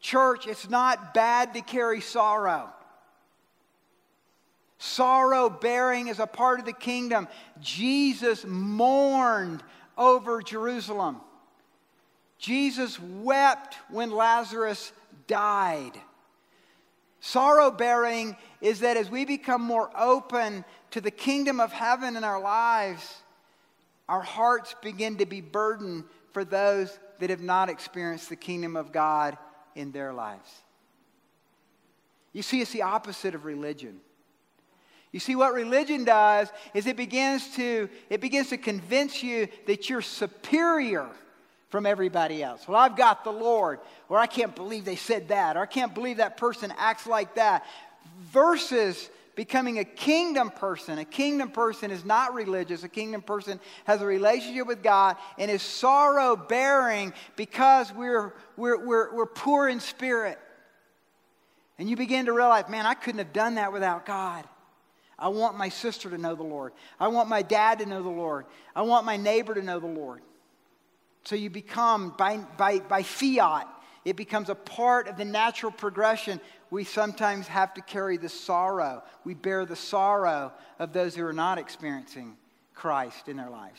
Church, 0.00 0.48
it's 0.48 0.68
not 0.68 1.14
bad 1.14 1.54
to 1.54 1.60
carry 1.60 2.00
sorrow. 2.00 2.68
Sorrow 4.78 5.48
bearing 5.48 6.08
is 6.08 6.18
a 6.18 6.26
part 6.26 6.58
of 6.58 6.66
the 6.66 6.72
kingdom. 6.72 7.28
Jesus 7.60 8.44
mourned 8.44 9.62
over 9.96 10.42
Jerusalem. 10.42 11.20
Jesus 12.38 12.98
wept 12.98 13.76
when 13.88 14.10
Lazarus 14.10 14.92
died. 15.28 15.92
Sorrow 17.20 17.70
bearing 17.70 18.36
is 18.60 18.80
that 18.80 18.96
as 18.96 19.08
we 19.08 19.24
become 19.26 19.62
more 19.62 19.92
open 19.96 20.64
to 20.90 21.00
the 21.00 21.12
kingdom 21.12 21.60
of 21.60 21.70
heaven 21.70 22.16
in 22.16 22.24
our 22.24 22.40
lives, 22.40 23.21
our 24.08 24.22
hearts 24.22 24.74
begin 24.82 25.16
to 25.18 25.26
be 25.26 25.40
burdened 25.40 26.04
for 26.32 26.44
those 26.44 26.98
that 27.20 27.30
have 27.30 27.40
not 27.40 27.68
experienced 27.68 28.28
the 28.28 28.36
kingdom 28.36 28.76
of 28.76 28.92
God 28.92 29.36
in 29.74 29.92
their 29.92 30.12
lives. 30.12 30.50
You 32.32 32.42
see, 32.42 32.60
it's 32.60 32.72
the 32.72 32.82
opposite 32.82 33.34
of 33.34 33.44
religion. 33.44 34.00
You 35.12 35.20
see, 35.20 35.36
what 35.36 35.52
religion 35.52 36.04
does 36.04 36.50
is 36.72 36.86
it 36.86 36.96
begins 36.96 37.54
to, 37.56 37.90
it 38.08 38.20
begins 38.20 38.48
to 38.48 38.56
convince 38.56 39.22
you 39.22 39.48
that 39.66 39.90
you're 39.90 40.00
superior 40.00 41.06
from 41.68 41.84
everybody 41.84 42.42
else. 42.42 42.66
Well, 42.66 42.78
I've 42.78 42.96
got 42.96 43.22
the 43.22 43.32
Lord, 43.32 43.80
or 44.08 44.18
I 44.18 44.26
can't 44.26 44.54
believe 44.54 44.84
they 44.84 44.96
said 44.96 45.28
that, 45.28 45.56
or 45.56 45.60
I 45.60 45.66
can't 45.66 45.94
believe 45.94 46.16
that 46.16 46.38
person 46.38 46.72
acts 46.78 47.06
like 47.06 47.34
that. 47.34 47.66
Versus 48.32 49.10
becoming 49.34 49.78
a 49.78 49.84
kingdom 49.84 50.50
person. 50.50 50.98
A 50.98 51.04
kingdom 51.04 51.50
person 51.50 51.90
is 51.90 52.04
not 52.04 52.34
religious. 52.34 52.84
A 52.84 52.88
kingdom 52.88 53.22
person 53.22 53.60
has 53.84 54.02
a 54.02 54.06
relationship 54.06 54.66
with 54.66 54.82
God 54.82 55.16
and 55.38 55.50
is 55.50 55.62
sorrow 55.62 56.36
bearing 56.36 57.12
because 57.36 57.92
we're, 57.92 58.34
we're, 58.56 58.84
we're, 58.84 59.14
we're 59.14 59.26
poor 59.26 59.68
in 59.68 59.80
spirit. 59.80 60.38
And 61.78 61.88
you 61.88 61.96
begin 61.96 62.26
to 62.26 62.32
realize, 62.32 62.68
man, 62.68 62.86
I 62.86 62.94
couldn't 62.94 63.18
have 63.18 63.32
done 63.32 63.54
that 63.56 63.72
without 63.72 64.06
God. 64.06 64.44
I 65.18 65.28
want 65.28 65.56
my 65.56 65.68
sister 65.68 66.10
to 66.10 66.18
know 66.18 66.34
the 66.34 66.42
Lord. 66.42 66.72
I 66.98 67.08
want 67.08 67.28
my 67.28 67.42
dad 67.42 67.78
to 67.78 67.86
know 67.86 68.02
the 68.02 68.08
Lord. 68.08 68.46
I 68.74 68.82
want 68.82 69.06
my 69.06 69.16
neighbor 69.16 69.54
to 69.54 69.62
know 69.62 69.78
the 69.78 69.86
Lord. 69.86 70.20
So 71.24 71.36
you 71.36 71.48
become, 71.48 72.14
by, 72.18 72.38
by, 72.38 72.80
by 72.80 73.02
fiat, 73.02 73.68
it 74.04 74.16
becomes 74.16 74.48
a 74.48 74.54
part 74.54 75.08
of 75.08 75.16
the 75.16 75.24
natural 75.24 75.70
progression 75.70 76.40
we 76.70 76.84
sometimes 76.84 77.46
have 77.48 77.74
to 77.74 77.82
carry 77.82 78.16
the 78.16 78.28
sorrow. 78.28 79.02
We 79.24 79.34
bear 79.34 79.64
the 79.64 79.76
sorrow 79.76 80.52
of 80.78 80.92
those 80.92 81.14
who 81.14 81.24
are 81.26 81.32
not 81.32 81.58
experiencing 81.58 82.36
Christ 82.74 83.28
in 83.28 83.36
their 83.36 83.50
lives. 83.50 83.78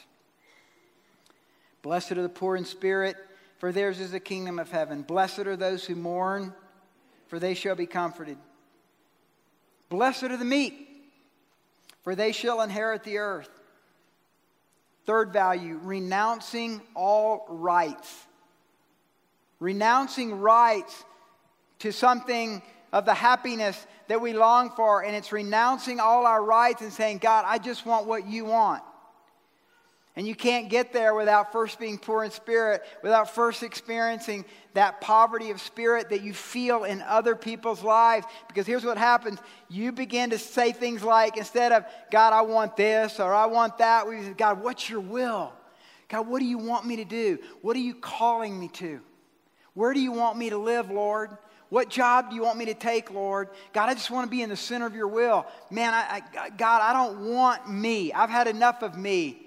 Blessed 1.81 2.13
are 2.13 2.21
the 2.21 2.29
poor 2.29 2.55
in 2.55 2.65
spirit, 2.65 3.17
for 3.57 3.71
theirs 3.71 3.99
is 3.99 4.11
the 4.11 4.19
kingdom 4.19 4.59
of 4.59 4.71
heaven. 4.71 5.01
Blessed 5.01 5.39
are 5.39 5.57
those 5.57 5.85
who 5.85 5.95
mourn, 5.95 6.53
for 7.27 7.39
they 7.39 7.53
shall 7.53 7.75
be 7.75 7.85
comforted. 7.85 8.37
Blessed 9.89 10.23
are 10.23 10.37
the 10.37 10.45
meek, 10.45 10.87
for 12.03 12.15
they 12.15 12.31
shall 12.31 12.61
inherit 12.61 13.03
the 13.03 13.17
earth. 13.17 13.49
Third 15.05 15.33
value, 15.33 15.79
renouncing 15.83 16.81
all 16.95 17.45
rights. 17.49 18.25
Renouncing 19.63 20.41
rights 20.41 21.05
to 21.79 21.93
something 21.93 22.61
of 22.91 23.05
the 23.05 23.13
happiness 23.13 23.87
that 24.09 24.19
we 24.19 24.33
long 24.33 24.71
for, 24.71 25.05
and 25.05 25.15
it's 25.15 25.31
renouncing 25.31 26.01
all 26.01 26.25
our 26.25 26.43
rights 26.43 26.81
and 26.81 26.91
saying, 26.91 27.19
God, 27.19 27.45
I 27.47 27.59
just 27.59 27.85
want 27.85 28.05
what 28.05 28.27
you 28.27 28.43
want. 28.43 28.83
And 30.17 30.27
you 30.27 30.35
can't 30.35 30.69
get 30.69 30.91
there 30.91 31.15
without 31.15 31.53
first 31.53 31.79
being 31.79 31.97
poor 31.97 32.25
in 32.25 32.31
spirit, 32.31 32.83
without 33.03 33.33
first 33.33 33.63
experiencing 33.63 34.43
that 34.73 34.99
poverty 34.99 35.49
of 35.49 35.61
spirit 35.61 36.09
that 36.09 36.23
you 36.23 36.33
feel 36.33 36.83
in 36.83 37.01
other 37.01 37.33
people's 37.33 37.83
lives. 37.83 38.27
Because 38.49 38.67
here's 38.67 38.83
what 38.83 38.97
happens 38.97 39.39
you 39.69 39.93
begin 39.93 40.31
to 40.31 40.37
say 40.37 40.73
things 40.73 41.03
like, 41.03 41.37
instead 41.37 41.71
of, 41.71 41.85
God, 42.11 42.33
I 42.33 42.41
want 42.41 42.75
this 42.75 43.21
or 43.21 43.33
I 43.33 43.45
want 43.45 43.77
that, 43.77 44.09
we 44.09 44.23
say, 44.23 44.33
God, 44.33 44.61
what's 44.61 44.89
your 44.89 44.99
will? 44.99 45.53
God, 46.09 46.27
what 46.27 46.39
do 46.39 46.45
you 46.45 46.57
want 46.57 46.85
me 46.85 46.97
to 46.97 47.05
do? 47.05 47.39
What 47.61 47.77
are 47.77 47.79
you 47.79 47.95
calling 47.95 48.59
me 48.59 48.67
to? 48.73 48.99
Where 49.73 49.93
do 49.93 49.99
you 49.99 50.11
want 50.11 50.37
me 50.37 50.49
to 50.49 50.57
live, 50.57 50.91
Lord? 50.91 51.31
What 51.69 51.89
job 51.89 52.29
do 52.29 52.35
you 52.35 52.43
want 52.43 52.59
me 52.59 52.65
to 52.65 52.75
take, 52.75 53.09
Lord? 53.09 53.49
God, 53.73 53.89
I 53.89 53.95
just 53.95 54.11
want 54.11 54.27
to 54.27 54.29
be 54.29 54.43
in 54.43 54.49
the 54.49 54.55
center 54.55 54.85
of 54.85 54.95
your 54.95 55.07
will. 55.07 55.47
Man, 55.71 55.93
I, 55.93 56.21
I, 56.39 56.49
God, 56.51 56.81
I 56.83 56.93
don't 56.93 57.33
want 57.33 57.67
me. 57.67 58.13
I've 58.13 58.29
had 58.29 58.47
enough 58.47 58.83
of 58.83 58.95
me. 58.95 59.39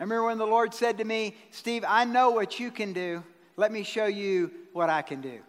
I 0.00 0.04
remember 0.04 0.24
when 0.24 0.38
the 0.38 0.46
Lord 0.46 0.72
said 0.72 0.98
to 0.98 1.04
me, 1.04 1.36
Steve, 1.50 1.84
I 1.86 2.04
know 2.04 2.30
what 2.30 2.58
you 2.58 2.70
can 2.70 2.92
do. 2.92 3.22
Let 3.56 3.72
me 3.72 3.82
show 3.82 4.06
you 4.06 4.50
what 4.72 4.88
I 4.88 5.02
can 5.02 5.20
do. 5.20 5.40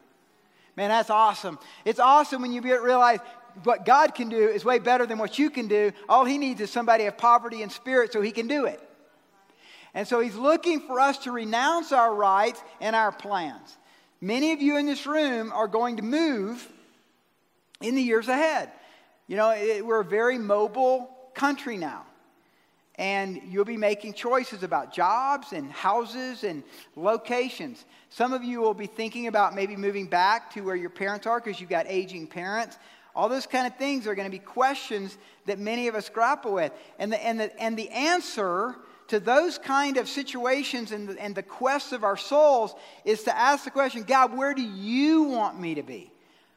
Man, 0.75 0.89
that's 0.89 1.09
awesome. 1.09 1.59
It's 1.85 1.99
awesome 1.99 2.41
when 2.41 2.51
you 2.51 2.61
realize 2.61 3.19
what 3.63 3.85
God 3.85 4.15
can 4.15 4.27
do 4.27 4.49
is 4.49 4.65
way 4.65 4.79
better 4.79 5.05
than 5.05 5.17
what 5.17 5.37
you 5.37 5.49
can 5.49 5.67
do. 5.67 5.91
All 6.07 6.25
He 6.25 6.37
needs 6.37 6.61
is 6.61 6.71
somebody 6.71 7.05
of 7.05 7.17
poverty 7.17 7.61
and 7.61 7.71
spirit 7.71 8.11
so 8.11 8.21
He 8.21 8.31
can 8.31 8.47
do 8.47 8.65
it. 8.65 8.81
And 9.93 10.07
so 10.07 10.19
He's 10.19 10.35
looking 10.35 10.81
for 10.81 10.99
us 10.99 11.19
to 11.19 11.31
renounce 11.31 11.91
our 11.91 12.13
rights 12.13 12.61
and 12.79 12.95
our 12.95 13.11
plans. 13.11 13.77
Many 14.21 14.51
of 14.51 14.61
you 14.61 14.77
in 14.77 14.85
this 14.85 15.05
room 15.05 15.51
are 15.53 15.67
going 15.67 15.97
to 15.97 16.03
move 16.03 16.67
in 17.81 17.95
the 17.95 18.01
years 18.01 18.27
ahead. 18.27 18.69
You 19.27 19.37
know, 19.37 19.51
it, 19.51 19.85
we're 19.85 20.01
a 20.01 20.05
very 20.05 20.37
mobile 20.37 21.09
country 21.33 21.77
now. 21.77 22.05
And 22.95 23.41
you'll 23.47 23.63
be 23.63 23.77
making 23.77 24.13
choices 24.13 24.61
about 24.61 24.91
jobs 24.91 25.53
and 25.53 25.71
houses 25.71 26.43
and 26.43 26.63
locations. 26.97 27.85
Some 28.09 28.33
of 28.33 28.43
you 28.43 28.59
will 28.59 28.73
be 28.73 28.87
thinking 28.87 29.27
about 29.27 29.55
maybe 29.55 29.77
moving 29.77 30.07
back 30.07 30.53
to 30.55 30.61
where 30.61 30.75
your 30.75 30.89
parents 30.89 31.25
are 31.25 31.39
because 31.39 31.61
you've 31.61 31.69
got 31.69 31.85
aging 31.87 32.27
parents. 32.27 32.77
All 33.15 33.29
those 33.29 33.45
kind 33.45 33.65
of 33.65 33.77
things 33.77 34.05
are 34.05 34.15
going 34.15 34.27
to 34.27 34.31
be 34.31 34.39
questions 34.39 35.17
that 35.45 35.59
many 35.59 35.87
of 35.87 35.95
us 35.95 36.09
grapple 36.09 36.53
with. 36.53 36.73
And 36.97 37.13
the, 37.13 37.25
and 37.25 37.39
the, 37.39 37.61
and 37.61 37.77
the 37.77 37.89
answer 37.89 38.75
to 39.09 39.19
those 39.19 39.57
kind 39.57 39.97
of 39.97 40.07
situations 40.07 40.91
and 40.91 41.09
the, 41.09 41.21
and 41.21 41.35
the 41.35 41.43
quest 41.43 41.91
of 41.93 42.03
our 42.03 42.17
souls 42.17 42.73
is 43.05 43.23
to 43.23 43.37
ask 43.37 43.65
the 43.65 43.71
question 43.71 44.03
God, 44.03 44.35
where 44.35 44.53
do 44.53 44.61
you 44.61 45.23
want 45.23 45.59
me 45.59 45.75
to 45.75 45.83
be? 45.83 46.11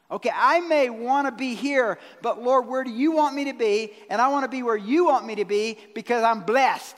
Okay, 0.09 0.31
I 0.33 0.59
may 0.59 0.89
want 0.89 1.27
to 1.27 1.31
be 1.31 1.55
here, 1.55 1.97
but 2.21 2.41
Lord, 2.41 2.67
where 2.67 2.83
do 2.83 2.91
you 2.91 3.11
want 3.11 3.35
me 3.35 3.45
to 3.45 3.53
be? 3.53 3.93
And 4.09 4.21
I 4.21 4.27
want 4.27 4.43
to 4.43 4.49
be 4.49 4.61
where 4.61 4.77
you 4.77 5.05
want 5.05 5.25
me 5.25 5.35
to 5.35 5.45
be 5.45 5.77
because 5.95 6.23
I'm 6.23 6.41
blessed. 6.41 6.95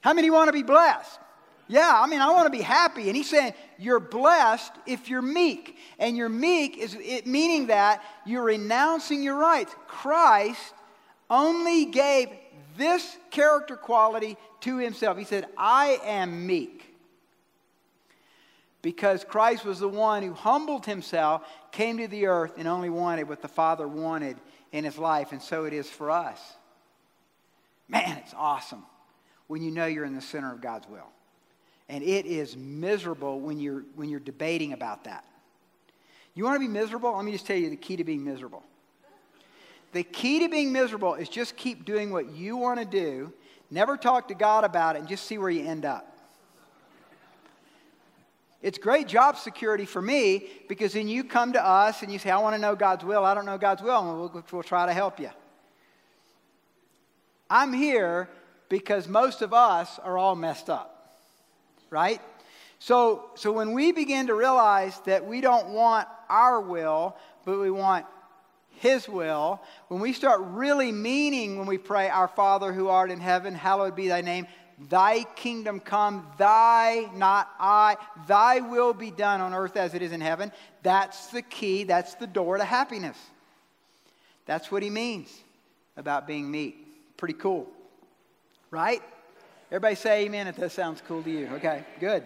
How 0.00 0.14
many 0.14 0.30
want 0.30 0.48
to 0.48 0.52
be 0.52 0.62
blessed? 0.62 1.18
Yeah, 1.68 1.92
I 2.00 2.06
mean, 2.06 2.20
I 2.20 2.30
want 2.30 2.46
to 2.46 2.56
be 2.56 2.62
happy. 2.62 3.08
And 3.08 3.16
he's 3.16 3.28
saying, 3.28 3.54
You're 3.76 3.98
blessed 3.98 4.72
if 4.86 5.08
you're 5.08 5.22
meek. 5.22 5.76
And 5.98 6.16
you're 6.16 6.28
meek 6.28 6.78
is 6.78 6.96
it, 7.00 7.26
meaning 7.26 7.66
that 7.68 8.04
you're 8.24 8.44
renouncing 8.44 9.22
your 9.22 9.36
rights. 9.36 9.74
Christ 9.88 10.74
only 11.28 11.86
gave 11.86 12.28
this 12.76 13.16
character 13.30 13.76
quality 13.76 14.36
to 14.60 14.78
himself. 14.78 15.18
He 15.18 15.24
said, 15.24 15.46
I 15.56 15.98
am 16.04 16.46
meek. 16.46 16.94
Because 18.82 19.24
Christ 19.24 19.64
was 19.64 19.80
the 19.80 19.88
one 19.88 20.22
who 20.22 20.32
humbled 20.32 20.86
himself, 20.86 21.42
came 21.72 21.98
to 21.98 22.06
the 22.06 22.26
earth, 22.26 22.52
and 22.56 22.68
only 22.68 22.90
wanted 22.90 23.28
what 23.28 23.42
the 23.42 23.48
Father 23.48 23.88
wanted 23.88 24.36
in 24.72 24.84
his 24.84 24.96
life. 24.96 25.32
And 25.32 25.42
so 25.42 25.64
it 25.64 25.72
is 25.72 25.88
for 25.90 26.10
us. 26.10 26.40
Man, 27.88 28.18
it's 28.18 28.34
awesome 28.36 28.84
when 29.46 29.62
you 29.62 29.70
know 29.70 29.86
you're 29.86 30.04
in 30.04 30.14
the 30.14 30.20
center 30.20 30.52
of 30.52 30.60
God's 30.60 30.88
will. 30.88 31.08
And 31.88 32.02
it 32.02 32.26
is 32.26 32.56
miserable 32.56 33.40
when 33.40 33.60
you're, 33.60 33.84
when 33.94 34.08
you're 34.08 34.20
debating 34.20 34.72
about 34.72 35.04
that. 35.04 35.24
You 36.34 36.44
want 36.44 36.56
to 36.56 36.60
be 36.60 36.68
miserable? 36.68 37.14
Let 37.16 37.24
me 37.24 37.32
just 37.32 37.46
tell 37.46 37.56
you 37.56 37.70
the 37.70 37.76
key 37.76 37.96
to 37.96 38.04
being 38.04 38.24
miserable. 38.24 38.62
The 39.96 40.02
key 40.02 40.40
to 40.40 40.50
being 40.50 40.72
miserable 40.72 41.14
is 41.14 41.26
just 41.26 41.56
keep 41.56 41.86
doing 41.86 42.10
what 42.10 42.28
you 42.28 42.58
want 42.58 42.78
to 42.78 42.84
do, 42.84 43.32
never 43.70 43.96
talk 43.96 44.28
to 44.28 44.34
God 44.34 44.62
about 44.62 44.94
it, 44.94 44.98
and 44.98 45.08
just 45.08 45.24
see 45.24 45.38
where 45.38 45.48
you 45.48 45.64
end 45.64 45.86
up. 45.86 46.14
It's 48.60 48.76
great 48.76 49.08
job 49.08 49.38
security 49.38 49.86
for 49.86 50.02
me 50.02 50.48
because 50.68 50.92
then 50.92 51.08
you 51.08 51.24
come 51.24 51.54
to 51.54 51.66
us 51.66 52.02
and 52.02 52.12
you 52.12 52.18
say, 52.18 52.28
I 52.28 52.36
want 52.36 52.54
to 52.54 52.60
know 52.60 52.76
God's 52.76 53.06
will. 53.06 53.24
I 53.24 53.32
don't 53.32 53.46
know 53.46 53.56
God's 53.56 53.80
will, 53.80 53.98
and 53.98 54.34
we'll, 54.34 54.44
we'll 54.52 54.62
try 54.62 54.84
to 54.84 54.92
help 54.92 55.18
you. 55.18 55.30
I'm 57.48 57.72
here 57.72 58.28
because 58.68 59.08
most 59.08 59.40
of 59.40 59.54
us 59.54 59.98
are 60.00 60.18
all 60.18 60.36
messed 60.36 60.68
up, 60.68 61.16
right? 61.88 62.20
So, 62.80 63.30
so 63.34 63.50
when 63.50 63.72
we 63.72 63.92
begin 63.92 64.26
to 64.26 64.34
realize 64.34 65.00
that 65.06 65.24
we 65.24 65.40
don't 65.40 65.70
want 65.70 66.06
our 66.28 66.60
will, 66.60 67.16
but 67.46 67.58
we 67.58 67.70
want 67.70 68.04
his 68.80 69.08
will, 69.08 69.60
when 69.88 70.00
we 70.00 70.12
start 70.12 70.40
really 70.42 70.92
meaning 70.92 71.58
when 71.58 71.66
we 71.66 71.78
pray, 71.78 72.08
Our 72.08 72.28
Father 72.28 72.72
who 72.72 72.88
art 72.88 73.10
in 73.10 73.20
heaven, 73.20 73.54
hallowed 73.54 73.96
be 73.96 74.08
thy 74.08 74.20
name, 74.20 74.46
thy 74.88 75.24
kingdom 75.36 75.80
come, 75.80 76.26
thy, 76.38 77.08
not 77.14 77.48
I, 77.58 77.96
thy 78.26 78.60
will 78.60 78.92
be 78.92 79.10
done 79.10 79.40
on 79.40 79.54
earth 79.54 79.76
as 79.76 79.94
it 79.94 80.02
is 80.02 80.12
in 80.12 80.20
heaven, 80.20 80.52
that's 80.82 81.28
the 81.28 81.42
key, 81.42 81.84
that's 81.84 82.14
the 82.14 82.26
door 82.26 82.58
to 82.58 82.64
happiness. 82.64 83.18
That's 84.44 84.70
what 84.70 84.82
he 84.82 84.90
means 84.90 85.34
about 85.96 86.26
being 86.26 86.50
meek. 86.50 87.16
Pretty 87.16 87.34
cool, 87.34 87.66
right? 88.70 89.02
Everybody 89.70 89.94
say 89.96 90.24
amen 90.26 90.46
if 90.46 90.56
that 90.56 90.72
sounds 90.72 91.02
cool 91.08 91.22
to 91.22 91.30
you. 91.30 91.48
Okay, 91.54 91.84
good. 91.98 92.22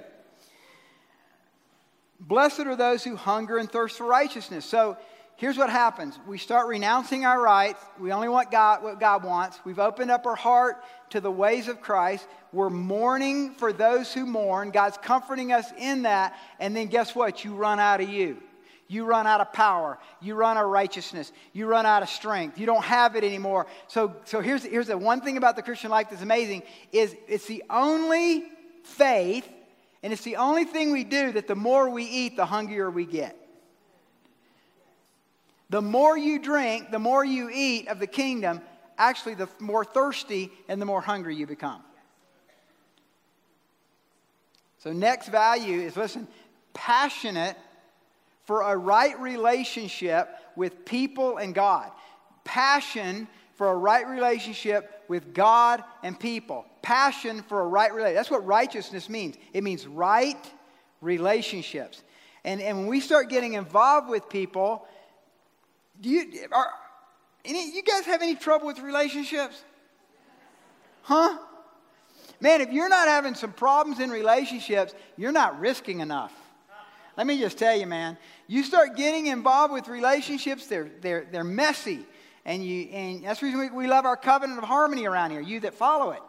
Blessed 2.18 2.60
are 2.60 2.76
those 2.76 3.02
who 3.02 3.16
hunger 3.16 3.56
and 3.56 3.70
thirst 3.70 3.96
for 3.96 4.06
righteousness. 4.06 4.66
So, 4.66 4.98
here's 5.40 5.56
what 5.56 5.70
happens. 5.70 6.18
We 6.26 6.36
start 6.36 6.68
renouncing 6.68 7.24
our 7.24 7.40
rights. 7.40 7.82
We 7.98 8.12
only 8.12 8.28
want 8.28 8.50
god 8.50 8.82
what 8.82 9.00
god 9.00 9.24
wants. 9.24 9.58
We've 9.64 9.78
opened 9.78 10.10
up 10.10 10.26
our 10.26 10.36
heart 10.36 10.84
to 11.10 11.20
the 11.20 11.30
ways 11.30 11.66
of 11.66 11.80
christ. 11.80 12.28
We're 12.52 12.68
mourning 12.68 13.54
for 13.54 13.72
those 13.72 14.12
who 14.12 14.26
mourn. 14.26 14.70
God's 14.70 14.98
comforting 14.98 15.50
us 15.50 15.66
in 15.78 16.02
that. 16.02 16.36
And 16.60 16.76
then 16.76 16.88
guess 16.88 17.14
what? 17.14 17.42
You 17.42 17.54
run 17.54 17.80
out 17.80 18.02
of 18.02 18.10
you. 18.10 18.36
You 18.86 19.06
run 19.06 19.26
out 19.26 19.40
of 19.40 19.50
power. 19.54 19.98
You 20.20 20.34
run 20.34 20.58
out 20.58 20.64
of 20.64 20.70
righteousness. 20.70 21.32
You 21.54 21.66
run 21.66 21.86
out 21.86 22.02
of 22.02 22.10
strength. 22.10 22.58
You 22.58 22.66
don't 22.66 22.84
have 22.84 23.16
it 23.16 23.24
anymore. 23.24 23.66
So 23.88 24.14
so 24.24 24.42
here's 24.42 24.62
here's 24.62 24.88
the 24.88 24.98
one 24.98 25.22
thing 25.22 25.38
about 25.38 25.56
the 25.56 25.62
christian 25.62 25.90
life 25.90 26.08
that's 26.10 26.22
amazing 26.22 26.64
is 26.92 27.16
it's 27.26 27.46
the 27.46 27.64
only 27.70 28.44
faith 28.84 29.48
and 30.02 30.12
it's 30.12 30.22
the 30.22 30.36
only 30.36 30.64
thing 30.64 30.92
we 30.92 31.04
do 31.04 31.32
that 31.32 31.46
the 31.46 31.56
more 31.56 31.88
we 31.88 32.04
eat 32.04 32.36
the 32.36 32.44
hungrier 32.44 32.90
we 32.90 33.06
get 33.06 33.39
the 35.70 35.80
more 35.80 36.18
you 36.18 36.40
drink, 36.40 36.90
the 36.90 36.98
more 36.98 37.24
you 37.24 37.48
eat 37.52 37.88
of 37.88 38.00
the 38.00 38.06
kingdom, 38.06 38.60
actually, 38.98 39.34
the 39.34 39.48
more 39.60 39.84
thirsty 39.84 40.50
and 40.68 40.82
the 40.82 40.86
more 40.86 41.00
hungry 41.00 41.36
you 41.36 41.46
become. 41.46 41.82
So, 44.78 44.92
next 44.92 45.28
value 45.28 45.80
is 45.80 45.96
listen, 45.96 46.26
passionate 46.74 47.56
for 48.44 48.62
a 48.62 48.76
right 48.76 49.18
relationship 49.20 50.28
with 50.56 50.84
people 50.84 51.36
and 51.36 51.54
God. 51.54 51.90
Passion 52.42 53.28
for 53.54 53.70
a 53.70 53.76
right 53.76 54.06
relationship 54.08 55.04
with 55.06 55.34
God 55.34 55.84
and 56.02 56.18
people. 56.18 56.64
Passion 56.82 57.42
for 57.42 57.60
a 57.60 57.66
right 57.66 57.92
relationship. 57.92 58.16
That's 58.16 58.30
what 58.30 58.44
righteousness 58.46 59.08
means. 59.08 59.36
It 59.52 59.62
means 59.62 59.86
right 59.86 60.50
relationships. 61.00 62.02
And, 62.44 62.60
and 62.60 62.78
when 62.78 62.86
we 62.86 63.00
start 63.00 63.28
getting 63.28 63.52
involved 63.52 64.08
with 64.08 64.28
people, 64.28 64.86
do 66.00 66.08
you, 66.08 66.46
are, 66.52 66.70
any, 67.44 67.74
you 67.74 67.82
guys 67.82 68.04
have 68.06 68.22
any 68.22 68.34
trouble 68.34 68.66
with 68.66 68.78
relationships? 68.80 69.62
Huh? 71.02 71.38
Man, 72.40 72.60
if 72.60 72.72
you're 72.72 72.88
not 72.88 73.08
having 73.08 73.34
some 73.34 73.52
problems 73.52 74.00
in 74.00 74.10
relationships, 74.10 74.94
you're 75.16 75.32
not 75.32 75.60
risking 75.60 76.00
enough. 76.00 76.32
Let 77.16 77.26
me 77.26 77.38
just 77.38 77.58
tell 77.58 77.76
you, 77.76 77.86
man, 77.86 78.16
you 78.46 78.62
start 78.62 78.96
getting 78.96 79.26
involved 79.26 79.74
with 79.74 79.88
relationships, 79.88 80.66
they're, 80.66 80.90
they're, 81.02 81.26
they're 81.30 81.44
messy. 81.44 82.06
And, 82.46 82.64
you, 82.64 82.84
and 82.84 83.24
that's 83.24 83.40
the 83.40 83.46
reason 83.46 83.60
we, 83.60 83.70
we 83.70 83.86
love 83.86 84.06
our 84.06 84.16
covenant 84.16 84.58
of 84.58 84.64
harmony 84.64 85.06
around 85.06 85.32
here, 85.32 85.40
you 85.40 85.60
that 85.60 85.74
follow 85.74 86.12
it. 86.12 86.22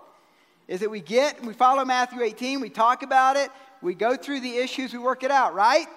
Is 0.68 0.82
that 0.82 0.90
we 0.90 1.00
get, 1.00 1.44
we 1.46 1.54
follow 1.54 1.86
Matthew 1.86 2.22
18, 2.22 2.60
we 2.60 2.70
talk 2.70 3.04
about 3.04 3.38
it, 3.38 3.50
we 3.82 3.94
go 3.94 4.16
through 4.16 4.42
the 4.42 4.58
issues, 4.58 4.92
we 4.92 5.00
work 5.00 5.24
it 5.24 5.32
out, 5.32 5.54
right? 5.54 5.88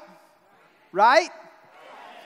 Right? 0.93 1.31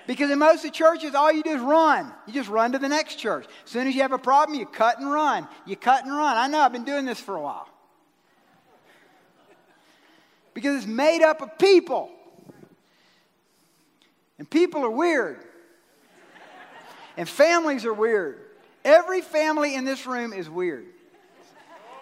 Because 0.08 0.30
in 0.30 0.38
most 0.38 0.64
of 0.64 0.70
the 0.70 0.70
churches, 0.70 1.14
all 1.14 1.30
you 1.30 1.42
do 1.42 1.50
is 1.50 1.60
run. 1.60 2.10
You 2.26 2.32
just 2.32 2.48
run 2.48 2.72
to 2.72 2.78
the 2.78 2.88
next 2.88 3.16
church. 3.16 3.44
As 3.66 3.70
soon 3.70 3.86
as 3.86 3.94
you 3.94 4.00
have 4.00 4.12
a 4.12 4.18
problem, 4.18 4.58
you 4.58 4.64
cut 4.64 4.98
and 4.98 5.12
run. 5.12 5.46
You 5.66 5.76
cut 5.76 6.02
and 6.02 6.10
run. 6.10 6.34
I 6.34 6.46
know, 6.46 6.60
I've 6.60 6.72
been 6.72 6.86
doing 6.86 7.04
this 7.04 7.20
for 7.20 7.36
a 7.36 7.40
while. 7.42 7.68
Because 10.54 10.76
it's 10.76 10.86
made 10.86 11.22
up 11.22 11.42
of 11.42 11.58
people. 11.58 12.10
And 14.38 14.48
people 14.48 14.82
are 14.82 14.90
weird. 14.90 15.44
and 17.18 17.28
families 17.28 17.84
are 17.84 17.92
weird. 17.92 18.38
Every 18.86 19.20
family 19.20 19.74
in 19.74 19.84
this 19.84 20.06
room 20.06 20.32
is 20.32 20.48
weird. 20.48 20.86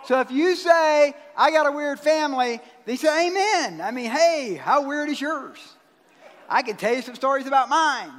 So 0.05 0.21
if 0.21 0.31
you 0.31 0.55
say, 0.55 1.13
I 1.37 1.51
got 1.51 1.67
a 1.67 1.73
weird 1.73 1.99
family, 1.99 2.61
they 2.85 2.95
say, 2.95 3.27
Amen. 3.27 3.81
I 3.81 3.91
mean, 3.91 4.13
hey, 4.13 4.55
how 4.55 4.87
weird 4.87 5.09
is 5.09 5.21
yours? 5.21 5.59
I 6.49 6.63
can 6.63 6.77
tell 6.77 6.95
you 6.95 7.03
some 7.03 7.15
stories 7.15 7.47
about 7.47 7.69
mine. 7.69 8.11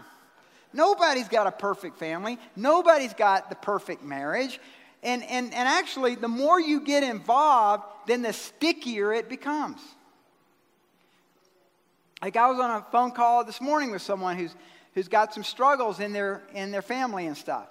Nobody's 0.73 1.27
got 1.27 1.47
a 1.47 1.51
perfect 1.51 1.97
family, 1.97 2.37
nobody's 2.55 3.13
got 3.13 3.49
the 3.49 3.55
perfect 3.55 4.03
marriage. 4.03 4.59
And, 5.03 5.23
and, 5.23 5.53
and 5.53 5.67
actually, 5.67 6.15
the 6.15 6.27
more 6.27 6.59
you 6.59 6.81
get 6.81 7.03
involved, 7.03 7.83
then 8.07 8.23
the 8.23 8.33
stickier 8.33 9.13
it 9.13 9.29
becomes. 9.29 9.79
Like 12.21 12.35
I 12.35 12.49
was 12.49 12.59
on 12.59 12.71
a 12.71 12.85
phone 12.91 13.11
call 13.11 13.45
this 13.45 13.61
morning 13.61 13.91
with 13.91 14.01
someone 14.01 14.37
who's, 14.37 14.55
who's 14.95 15.07
got 15.07 15.33
some 15.33 15.43
struggles 15.43 15.99
in 15.99 16.13
their, 16.13 16.41
in 16.53 16.71
their 16.71 16.81
family 16.81 17.27
and 17.27 17.37
stuff. 17.37 17.67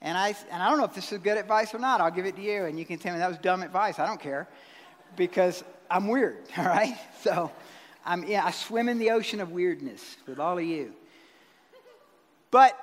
And 0.00 0.16
I, 0.16 0.36
and 0.50 0.62
I 0.62 0.70
don't 0.70 0.78
know 0.78 0.84
if 0.84 0.94
this 0.94 1.10
is 1.10 1.18
good 1.18 1.36
advice 1.36 1.74
or 1.74 1.80
not. 1.80 2.00
I'll 2.00 2.12
give 2.12 2.26
it 2.26 2.36
to 2.36 2.42
you, 2.42 2.64
and 2.64 2.78
you 2.78 2.84
can 2.84 2.98
tell 2.98 3.12
me 3.12 3.18
that 3.18 3.28
was 3.28 3.38
dumb 3.38 3.62
advice. 3.62 3.98
I 3.98 4.06
don't 4.06 4.20
care 4.20 4.48
because 5.16 5.64
I'm 5.90 6.06
weird, 6.06 6.38
all 6.56 6.64
right? 6.64 6.96
So 7.22 7.50
I'm, 8.08 8.24
yeah, 8.24 8.42
I 8.42 8.52
swim 8.52 8.88
in 8.88 8.98
the 8.98 9.10
ocean 9.10 9.38
of 9.38 9.52
weirdness 9.52 10.16
with 10.26 10.40
all 10.40 10.56
of 10.56 10.64
you. 10.64 10.94
But 12.50 12.74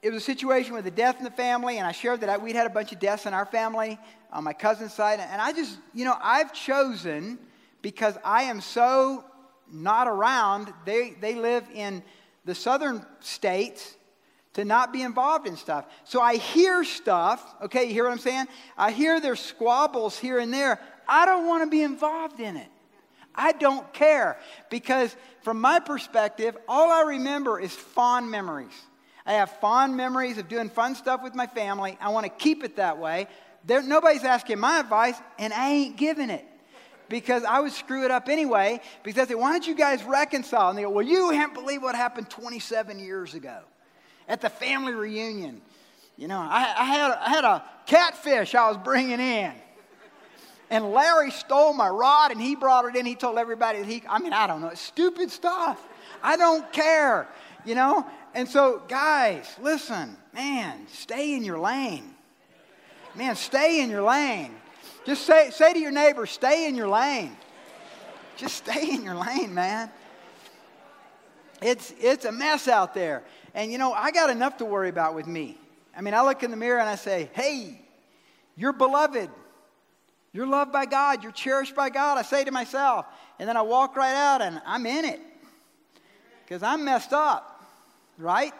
it 0.00 0.12
was 0.12 0.22
a 0.22 0.24
situation 0.24 0.74
with 0.74 0.86
a 0.86 0.92
death 0.92 1.18
in 1.18 1.24
the 1.24 1.30
family, 1.32 1.78
and 1.78 1.86
I 1.88 1.90
shared 1.90 2.20
that 2.20 2.28
I, 2.28 2.36
we'd 2.36 2.54
had 2.54 2.68
a 2.68 2.70
bunch 2.70 2.92
of 2.92 3.00
deaths 3.00 3.26
in 3.26 3.34
our 3.34 3.46
family 3.46 3.98
on 4.32 4.44
my 4.44 4.52
cousin's 4.52 4.94
side. 4.94 5.18
And 5.18 5.42
I 5.42 5.52
just, 5.52 5.76
you 5.92 6.04
know, 6.04 6.16
I've 6.22 6.52
chosen 6.52 7.36
because 7.82 8.16
I 8.24 8.44
am 8.44 8.60
so 8.60 9.24
not 9.72 10.06
around, 10.06 10.72
they, 10.84 11.16
they 11.20 11.34
live 11.34 11.64
in 11.74 12.04
the 12.44 12.54
southern 12.54 13.04
states 13.18 13.96
to 14.52 14.64
not 14.64 14.92
be 14.92 15.02
involved 15.02 15.48
in 15.48 15.56
stuff. 15.56 15.84
So 16.04 16.20
I 16.20 16.36
hear 16.36 16.84
stuff, 16.84 17.44
okay, 17.62 17.86
you 17.86 17.92
hear 17.92 18.04
what 18.04 18.12
I'm 18.12 18.18
saying? 18.18 18.46
I 18.78 18.92
hear 18.92 19.20
their 19.20 19.34
squabbles 19.34 20.16
here 20.16 20.38
and 20.38 20.54
there. 20.54 20.78
I 21.08 21.26
don't 21.26 21.48
want 21.48 21.64
to 21.64 21.70
be 21.70 21.82
involved 21.82 22.38
in 22.38 22.56
it. 22.56 22.68
I 23.34 23.52
don't 23.52 23.92
care 23.92 24.38
because, 24.70 25.14
from 25.42 25.60
my 25.60 25.80
perspective, 25.80 26.56
all 26.68 26.90
I 26.90 27.02
remember 27.02 27.58
is 27.58 27.72
fond 27.72 28.30
memories. 28.30 28.74
I 29.26 29.34
have 29.34 29.50
fond 29.60 29.96
memories 29.96 30.38
of 30.38 30.48
doing 30.48 30.68
fun 30.68 30.94
stuff 30.94 31.22
with 31.22 31.34
my 31.34 31.46
family. 31.46 31.96
I 32.00 32.10
want 32.10 32.24
to 32.26 32.30
keep 32.30 32.62
it 32.62 32.76
that 32.76 32.98
way. 32.98 33.26
There, 33.64 33.82
nobody's 33.82 34.24
asking 34.24 34.58
my 34.58 34.80
advice, 34.80 35.16
and 35.38 35.52
I 35.52 35.70
ain't 35.70 35.96
giving 35.96 36.30
it 36.30 36.44
because 37.08 37.44
I 37.44 37.60
would 37.60 37.72
screw 37.72 38.04
it 38.04 38.10
up 38.10 38.28
anyway. 38.28 38.80
Because 39.02 39.26
I 39.26 39.28
say, 39.28 39.34
why 39.34 39.52
don't 39.52 39.66
you 39.66 39.74
guys 39.74 40.04
reconcile? 40.04 40.68
And 40.68 40.78
they 40.78 40.82
go, 40.82 40.90
well, 40.90 41.06
you 41.06 41.30
can't 41.30 41.54
believe 41.54 41.82
what 41.82 41.94
happened 41.94 42.28
27 42.28 42.98
years 42.98 43.34
ago 43.34 43.60
at 44.28 44.40
the 44.40 44.50
family 44.50 44.92
reunion. 44.92 45.62
You 46.16 46.28
know, 46.28 46.38
I, 46.38 46.74
I, 46.78 46.84
had, 46.84 47.10
I 47.12 47.30
had 47.30 47.44
a 47.44 47.64
catfish 47.86 48.54
I 48.54 48.68
was 48.68 48.76
bringing 48.78 49.20
in. 49.20 49.52
And 50.74 50.90
Larry 50.90 51.30
stole 51.30 51.72
my 51.72 51.88
rod 51.88 52.32
and 52.32 52.40
he 52.40 52.56
brought 52.56 52.84
it 52.84 52.96
in. 52.96 53.06
He 53.06 53.14
told 53.14 53.38
everybody 53.38 53.78
that 53.78 53.86
he, 53.86 54.02
I 54.08 54.18
mean, 54.18 54.32
I 54.32 54.48
don't 54.48 54.60
know, 54.60 54.70
it's 54.70 54.80
stupid 54.80 55.30
stuff. 55.30 55.80
I 56.20 56.36
don't 56.36 56.72
care, 56.72 57.28
you 57.64 57.76
know? 57.76 58.04
And 58.34 58.48
so, 58.48 58.82
guys, 58.88 59.54
listen, 59.62 60.16
man, 60.32 60.88
stay 60.88 61.36
in 61.36 61.44
your 61.44 61.60
lane. 61.60 62.12
Man, 63.14 63.36
stay 63.36 63.82
in 63.82 63.88
your 63.88 64.02
lane. 64.02 64.52
Just 65.06 65.24
say, 65.24 65.50
say 65.50 65.74
to 65.74 65.78
your 65.78 65.92
neighbor, 65.92 66.26
stay 66.26 66.66
in 66.66 66.74
your 66.74 66.88
lane. 66.88 67.36
Just 68.36 68.56
stay 68.56 68.90
in 68.90 69.04
your 69.04 69.14
lane, 69.14 69.54
man. 69.54 69.88
It's, 71.62 71.94
it's 72.00 72.24
a 72.24 72.32
mess 72.32 72.66
out 72.66 72.94
there. 72.94 73.22
And 73.54 73.70
you 73.70 73.78
know, 73.78 73.92
I 73.92 74.10
got 74.10 74.28
enough 74.28 74.56
to 74.56 74.64
worry 74.64 74.88
about 74.88 75.14
with 75.14 75.28
me. 75.28 75.56
I 75.96 76.00
mean, 76.00 76.14
I 76.14 76.22
look 76.22 76.42
in 76.42 76.50
the 76.50 76.56
mirror 76.56 76.80
and 76.80 76.88
I 76.88 76.96
say, 76.96 77.30
hey, 77.32 77.80
you're 78.56 78.72
beloved. 78.72 79.30
You're 80.34 80.48
loved 80.48 80.72
by 80.72 80.84
God. 80.84 81.22
You're 81.22 81.32
cherished 81.32 81.76
by 81.76 81.88
God. 81.90 82.18
I 82.18 82.22
say 82.22 82.44
to 82.44 82.50
myself. 82.50 83.06
And 83.38 83.48
then 83.48 83.56
I 83.56 83.62
walk 83.62 83.96
right 83.96 84.14
out 84.14 84.42
and 84.42 84.60
I'm 84.66 84.84
in 84.84 85.04
it 85.04 85.20
because 86.44 86.62
I'm 86.62 86.84
messed 86.84 87.12
up, 87.12 87.64
right? 88.18 88.52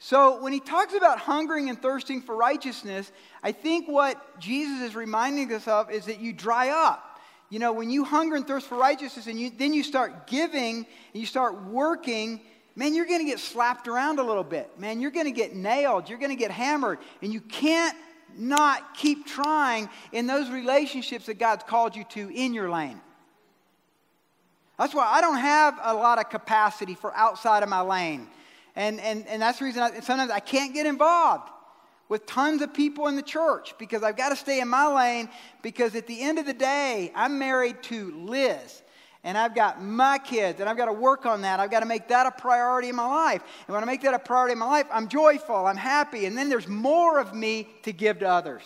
So 0.00 0.42
when 0.42 0.52
he 0.52 0.60
talks 0.60 0.94
about 0.94 1.18
hungering 1.18 1.70
and 1.70 1.80
thirsting 1.80 2.20
for 2.20 2.36
righteousness, 2.36 3.10
I 3.42 3.52
think 3.52 3.88
what 3.88 4.40
Jesus 4.40 4.82
is 4.82 4.96
reminding 4.96 5.52
us 5.52 5.66
of 5.66 5.90
is 5.90 6.06
that 6.06 6.18
you 6.20 6.32
dry 6.32 6.70
up. 6.70 7.20
You 7.50 7.60
know, 7.60 7.72
when 7.72 7.88
you 7.88 8.02
hunger 8.02 8.34
and 8.34 8.46
thirst 8.46 8.66
for 8.66 8.76
righteousness 8.76 9.28
and 9.28 9.38
you, 9.38 9.50
then 9.56 9.72
you 9.72 9.84
start 9.84 10.26
giving 10.26 10.78
and 10.78 10.86
you 11.14 11.26
start 11.26 11.62
working, 11.62 12.40
man, 12.74 12.94
you're 12.94 13.06
going 13.06 13.20
to 13.20 13.24
get 13.24 13.38
slapped 13.38 13.86
around 13.86 14.18
a 14.18 14.24
little 14.24 14.44
bit. 14.44 14.78
Man, 14.78 15.00
you're 15.00 15.12
going 15.12 15.26
to 15.26 15.32
get 15.32 15.54
nailed. 15.54 16.08
You're 16.08 16.18
going 16.18 16.32
to 16.32 16.36
get 16.36 16.50
hammered. 16.50 16.98
And 17.22 17.32
you 17.32 17.40
can't 17.40 17.96
not 18.36 18.94
keep 18.94 19.26
trying 19.26 19.88
in 20.12 20.26
those 20.26 20.50
relationships 20.50 21.26
that 21.26 21.38
God's 21.38 21.64
called 21.64 21.96
you 21.96 22.04
to 22.10 22.30
in 22.30 22.54
your 22.54 22.70
lane. 22.70 23.00
That's 24.78 24.94
why 24.94 25.06
I 25.06 25.20
don't 25.20 25.38
have 25.38 25.78
a 25.82 25.94
lot 25.94 26.18
of 26.18 26.28
capacity 26.28 26.94
for 26.94 27.16
outside 27.16 27.62
of 27.62 27.68
my 27.68 27.80
lane. 27.80 28.28
And, 28.74 29.00
and, 29.00 29.26
and 29.26 29.40
that's 29.40 29.58
the 29.58 29.64
reason 29.64 29.82
I, 29.82 30.00
sometimes 30.00 30.30
I 30.30 30.40
can't 30.40 30.74
get 30.74 30.84
involved 30.84 31.48
with 32.08 32.26
tons 32.26 32.62
of 32.62 32.72
people 32.74 33.08
in 33.08 33.16
the 33.16 33.22
church 33.22 33.74
because 33.78 34.02
I've 34.02 34.16
got 34.16 34.28
to 34.28 34.36
stay 34.36 34.60
in 34.60 34.68
my 34.68 34.86
lane 34.86 35.28
because 35.62 35.94
at 35.94 36.06
the 36.06 36.20
end 36.20 36.38
of 36.38 36.46
the 36.46 36.52
day, 36.52 37.10
I'm 37.14 37.38
married 37.38 37.82
to 37.84 38.12
Liz 38.12 38.82
and 39.26 39.36
I've 39.36 39.56
got 39.56 39.82
my 39.82 40.18
kids, 40.18 40.60
and 40.60 40.68
I've 40.68 40.76
got 40.76 40.84
to 40.84 40.92
work 40.92 41.26
on 41.26 41.42
that. 41.42 41.58
I've 41.58 41.70
got 41.70 41.80
to 41.80 41.86
make 41.86 42.06
that 42.08 42.26
a 42.26 42.30
priority 42.30 42.90
in 42.90 42.94
my 42.94 43.06
life. 43.06 43.42
And 43.66 43.74
when 43.74 43.82
I 43.82 43.86
make 43.86 44.02
that 44.02 44.14
a 44.14 44.20
priority 44.20 44.52
in 44.52 44.58
my 44.60 44.66
life, 44.66 44.86
I'm 44.92 45.08
joyful, 45.08 45.66
I'm 45.66 45.76
happy, 45.76 46.26
and 46.26 46.38
then 46.38 46.48
there's 46.48 46.68
more 46.68 47.18
of 47.18 47.34
me 47.34 47.68
to 47.82 47.92
give 47.92 48.20
to 48.20 48.28
others. 48.28 48.62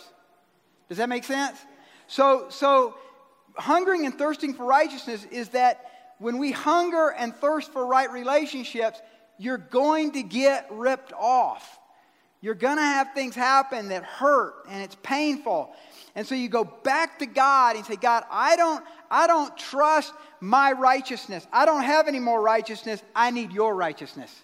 Does 0.87 0.99
that 0.99 1.09
make 1.09 1.23
sense? 1.23 1.57
So, 2.05 2.45
so 2.49 2.95
hungering 3.55 4.05
and 4.05 4.15
thirsting 4.15 4.53
for 4.53 4.67
righteousness 4.67 5.25
is 5.31 5.49
that 5.49 6.13
when 6.19 6.37
we 6.37 6.51
hunger 6.51 7.09
and 7.09 7.35
thirst 7.35 7.73
for 7.73 7.87
right 7.87 8.11
relationships, 8.11 9.01
you're 9.39 9.57
going 9.57 10.11
to 10.11 10.21
get 10.21 10.67
ripped 10.69 11.11
off. 11.13 11.79
You're 12.39 12.53
going 12.53 12.77
to 12.77 12.83
have 12.83 13.13
things 13.15 13.33
happen 13.33 13.89
that 13.89 14.03
hurt 14.03 14.53
and 14.69 14.83
it's 14.83 14.95
painful. 15.01 15.73
And 16.13 16.27
so 16.27 16.35
you 16.35 16.49
go 16.49 16.63
back 16.63 17.17
to 17.19 17.25
God 17.25 17.77
and 17.77 17.85
say, 17.85 17.95
God, 17.95 18.23
I 18.29 18.55
don't, 18.55 18.83
I 19.09 19.25
don't 19.25 19.55
trust 19.57 20.13
my 20.41 20.73
righteousness. 20.73 21.47
I 21.53 21.65
don't 21.65 21.83
have 21.83 22.07
any 22.07 22.19
more 22.19 22.41
righteousness. 22.41 23.01
I 23.15 23.31
need 23.31 23.51
your 23.51 23.73
righteousness. 23.73 24.35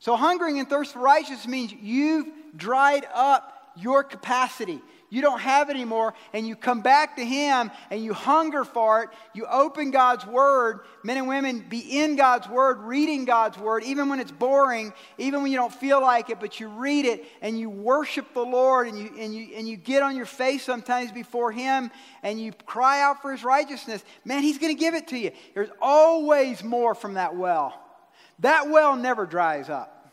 So, 0.00 0.16
hungering 0.16 0.58
and 0.58 0.68
thirst 0.68 0.94
for 0.94 0.98
righteousness 0.98 1.46
means 1.46 1.72
you've 1.72 2.26
dried 2.56 3.06
up 3.14 3.72
your 3.76 4.02
capacity 4.02 4.80
you 5.14 5.22
don't 5.22 5.40
have 5.40 5.70
it 5.70 5.74
anymore, 5.74 6.12
and 6.32 6.44
you 6.44 6.56
come 6.56 6.80
back 6.80 7.14
to 7.16 7.24
Him 7.24 7.70
and 7.90 8.02
you 8.02 8.12
hunger 8.12 8.64
for 8.64 9.04
it. 9.04 9.10
You 9.32 9.46
open 9.46 9.92
God's 9.92 10.26
Word. 10.26 10.80
Men 11.04 11.18
and 11.18 11.28
women, 11.28 11.64
be 11.68 12.00
in 12.00 12.16
God's 12.16 12.48
Word, 12.48 12.80
reading 12.80 13.24
God's 13.24 13.56
Word, 13.56 13.84
even 13.84 14.08
when 14.08 14.18
it's 14.18 14.32
boring, 14.32 14.92
even 15.16 15.42
when 15.42 15.52
you 15.52 15.56
don't 15.56 15.72
feel 15.72 16.00
like 16.00 16.30
it, 16.30 16.40
but 16.40 16.58
you 16.58 16.66
read 16.66 17.04
it 17.04 17.24
and 17.40 17.56
you 17.56 17.70
worship 17.70 18.34
the 18.34 18.44
Lord 18.44 18.88
and 18.88 18.98
you, 18.98 19.12
and 19.16 19.32
you, 19.32 19.54
and 19.54 19.68
you 19.68 19.76
get 19.76 20.02
on 20.02 20.16
your 20.16 20.26
face 20.26 20.64
sometimes 20.64 21.12
before 21.12 21.52
Him 21.52 21.92
and 22.24 22.40
you 22.40 22.50
cry 22.66 23.00
out 23.00 23.22
for 23.22 23.30
His 23.30 23.44
righteousness. 23.44 24.02
Man, 24.24 24.42
He's 24.42 24.58
going 24.58 24.74
to 24.74 24.80
give 24.80 24.94
it 24.94 25.06
to 25.08 25.16
you. 25.16 25.30
There's 25.54 25.70
always 25.80 26.64
more 26.64 26.96
from 26.96 27.14
that 27.14 27.36
well. 27.36 27.80
That 28.40 28.68
well 28.68 28.96
never 28.96 29.26
dries 29.26 29.70
up. 29.70 30.12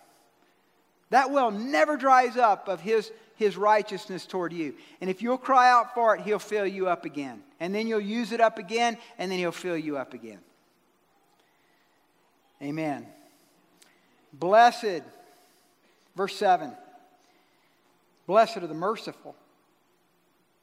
That 1.09 1.31
well 1.31 1.49
never 1.49 1.97
dries 1.97 2.37
up 2.37 2.67
of 2.67 2.81
His 2.81 3.11
his 3.41 3.57
righteousness 3.57 4.25
toward 4.25 4.53
you. 4.53 4.75
And 5.01 5.09
if 5.09 5.21
you'll 5.21 5.37
cry 5.37 5.69
out 5.69 5.93
for 5.93 6.15
it, 6.15 6.21
he'll 6.21 6.39
fill 6.39 6.65
you 6.65 6.87
up 6.87 7.03
again. 7.05 7.43
And 7.59 7.75
then 7.75 7.87
you'll 7.87 7.99
use 7.99 8.31
it 8.31 8.39
up 8.39 8.57
again, 8.57 8.97
and 9.17 9.31
then 9.31 9.39
he'll 9.39 9.51
fill 9.51 9.77
you 9.77 9.97
up 9.97 10.13
again. 10.13 10.39
Amen. 12.61 13.07
Blessed, 14.31 15.01
verse 16.15 16.35
7 16.35 16.71
Blessed 18.27 18.57
are 18.57 18.67
the 18.67 18.73
merciful, 18.73 19.35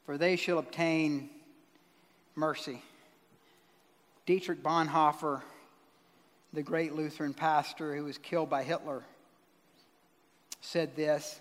for 0.05 0.17
they 0.17 0.35
shall 0.35 0.57
obtain 0.57 1.29
mercy. 2.35 2.81
Dietrich 4.25 4.63
Bonhoeffer, 4.63 5.41
the 6.53 6.63
great 6.63 6.95
Lutheran 6.95 7.33
pastor 7.33 7.95
who 7.95 8.05
was 8.05 8.17
killed 8.17 8.49
by 8.49 8.63
Hitler, 8.63 9.03
said 10.61 10.95
this 10.95 11.39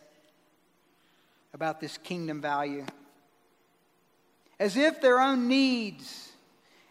about 1.59 1.81
this 1.81 1.99
kingdom 2.05 2.40
value. 2.40 2.87
As 4.61 4.77
if 4.77 5.01
their 5.01 5.18
own 5.18 5.49
needs 5.49 6.31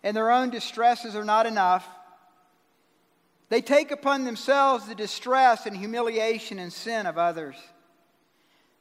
and 0.04 0.14
their 0.14 0.30
own 0.30 0.50
distresses 0.50 1.16
are 1.16 1.24
not 1.24 1.46
enough, 1.46 1.88
they 3.48 3.62
take 3.62 3.92
upon 3.92 4.26
themselves 4.26 4.86
the 4.86 4.94
distress 4.94 5.68
and 5.68 5.78
humiliation 5.78 6.60
and 6.60 6.74
sin 6.74 7.06
of 7.06 7.18
others. 7.18 7.56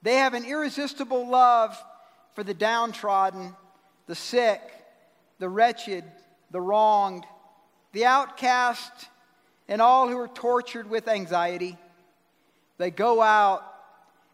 They 0.03 0.17
have 0.17 0.35
an 0.35 0.45
irresistible 0.45 1.29
love 1.29 1.81
for 2.35 2.43
the 2.43 2.53
downtrodden, 2.53 3.55
the 4.09 4.17
sick, 4.17 4.61
the 5.39 5.49
wretched, 5.49 6.03
the 6.51 6.61
wronged, 6.61 7.23
the 7.93 8.07
outcast, 8.07 8.91
and 9.69 9.81
all 9.81 10.09
who 10.09 10.19
are 10.19 10.27
tortured 10.27 10.91
with 10.91 11.07
anxiety. 11.07 11.79
They 12.77 12.91
go 12.91 13.23
out 13.23 13.63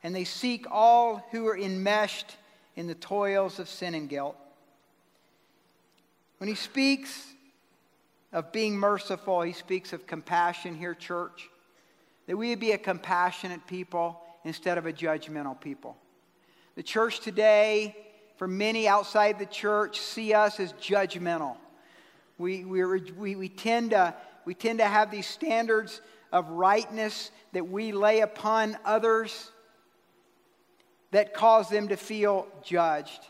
and 0.02 0.14
they 0.14 0.24
seek 0.24 0.66
all 0.70 1.26
who 1.30 1.46
are 1.46 1.56
enmeshed 1.56 2.36
in 2.76 2.86
the 2.86 2.94
toils 2.94 3.58
of 3.58 3.68
sin 3.68 3.94
and 3.94 4.08
guilt. 4.08 4.36
When 6.38 6.48
he 6.48 6.54
speaks 6.54 7.26
of 8.32 8.50
being 8.50 8.76
merciful, 8.76 9.42
he 9.42 9.52
speaks 9.52 9.92
of 9.92 10.06
compassion 10.06 10.74
here, 10.74 10.94
church. 10.94 11.48
That 12.26 12.36
we 12.36 12.48
would 12.50 12.60
be 12.60 12.72
a 12.72 12.78
compassionate 12.78 13.66
people 13.66 14.20
instead 14.44 14.78
of 14.78 14.86
a 14.86 14.92
judgmental 14.92 15.60
people. 15.60 15.96
The 16.74 16.82
church 16.82 17.20
today, 17.20 17.96
for 18.38 18.48
many 18.48 18.88
outside 18.88 19.38
the 19.38 19.46
church, 19.46 20.00
see 20.00 20.32
us 20.32 20.58
as 20.58 20.72
judgmental. 20.74 21.56
We, 22.38 22.64
we, 22.64 22.84
we, 22.84 23.36
we, 23.36 23.48
tend 23.48 23.90
to, 23.90 24.14
we 24.44 24.54
tend 24.54 24.78
to 24.78 24.86
have 24.86 25.10
these 25.10 25.26
standards 25.26 26.00
of 26.32 26.48
rightness 26.48 27.30
that 27.52 27.68
we 27.68 27.92
lay 27.92 28.20
upon 28.20 28.78
others 28.84 29.50
that 31.12 31.34
caused 31.34 31.70
them 31.70 31.88
to 31.88 31.96
feel 31.96 32.46
judged. 32.64 33.20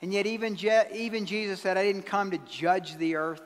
And 0.00 0.14
yet, 0.14 0.26
even, 0.26 0.56
Je- 0.56 0.88
even 0.94 1.26
Jesus 1.26 1.60
said, 1.60 1.76
I 1.76 1.84
didn't 1.84 2.06
come 2.06 2.30
to 2.30 2.38
judge 2.38 2.96
the 2.96 3.16
earth. 3.16 3.42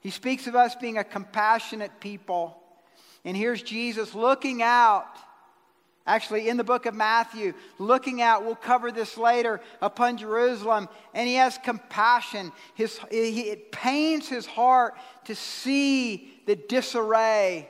He 0.00 0.10
speaks 0.10 0.46
of 0.46 0.54
us 0.54 0.76
being 0.76 0.98
a 0.98 1.04
compassionate 1.04 2.00
people. 2.00 2.60
And 3.24 3.36
here's 3.36 3.62
Jesus 3.62 4.14
looking 4.14 4.62
out, 4.62 5.08
actually 6.06 6.48
in 6.48 6.56
the 6.56 6.64
book 6.64 6.86
of 6.86 6.94
Matthew, 6.94 7.54
looking 7.78 8.22
out, 8.22 8.44
we'll 8.44 8.54
cover 8.54 8.92
this 8.92 9.16
later, 9.16 9.60
upon 9.80 10.16
Jerusalem. 10.16 10.88
And 11.14 11.28
he 11.28 11.34
has 11.34 11.58
compassion. 11.58 12.52
His, 12.74 13.00
it 13.10 13.72
pains 13.72 14.28
his 14.28 14.46
heart 14.46 14.94
to 15.24 15.34
see 15.34 16.32
the 16.46 16.56
disarray 16.56 17.68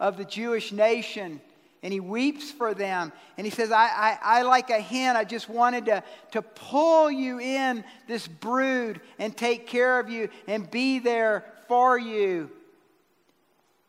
of 0.00 0.16
the 0.16 0.24
Jewish 0.24 0.72
nation 0.72 1.40
and 1.82 1.92
he 1.92 2.00
weeps 2.00 2.50
for 2.50 2.74
them. 2.74 3.12
And 3.36 3.46
he 3.46 3.50
says, 3.50 3.72
I, 3.72 3.86
I, 3.86 4.18
I, 4.22 4.42
like 4.42 4.70
a 4.70 4.80
hen, 4.80 5.16
I 5.16 5.24
just 5.24 5.48
wanted 5.48 5.86
to, 5.86 6.04
to 6.32 6.42
pull 6.42 7.10
you 7.10 7.40
in 7.40 7.84
this 8.06 8.28
brood 8.28 9.00
and 9.18 9.36
take 9.36 9.66
care 9.66 9.98
of 9.98 10.08
you 10.08 10.28
and 10.46 10.70
be 10.70 11.00
there 11.00 11.44
for 11.66 11.98
you. 11.98 12.50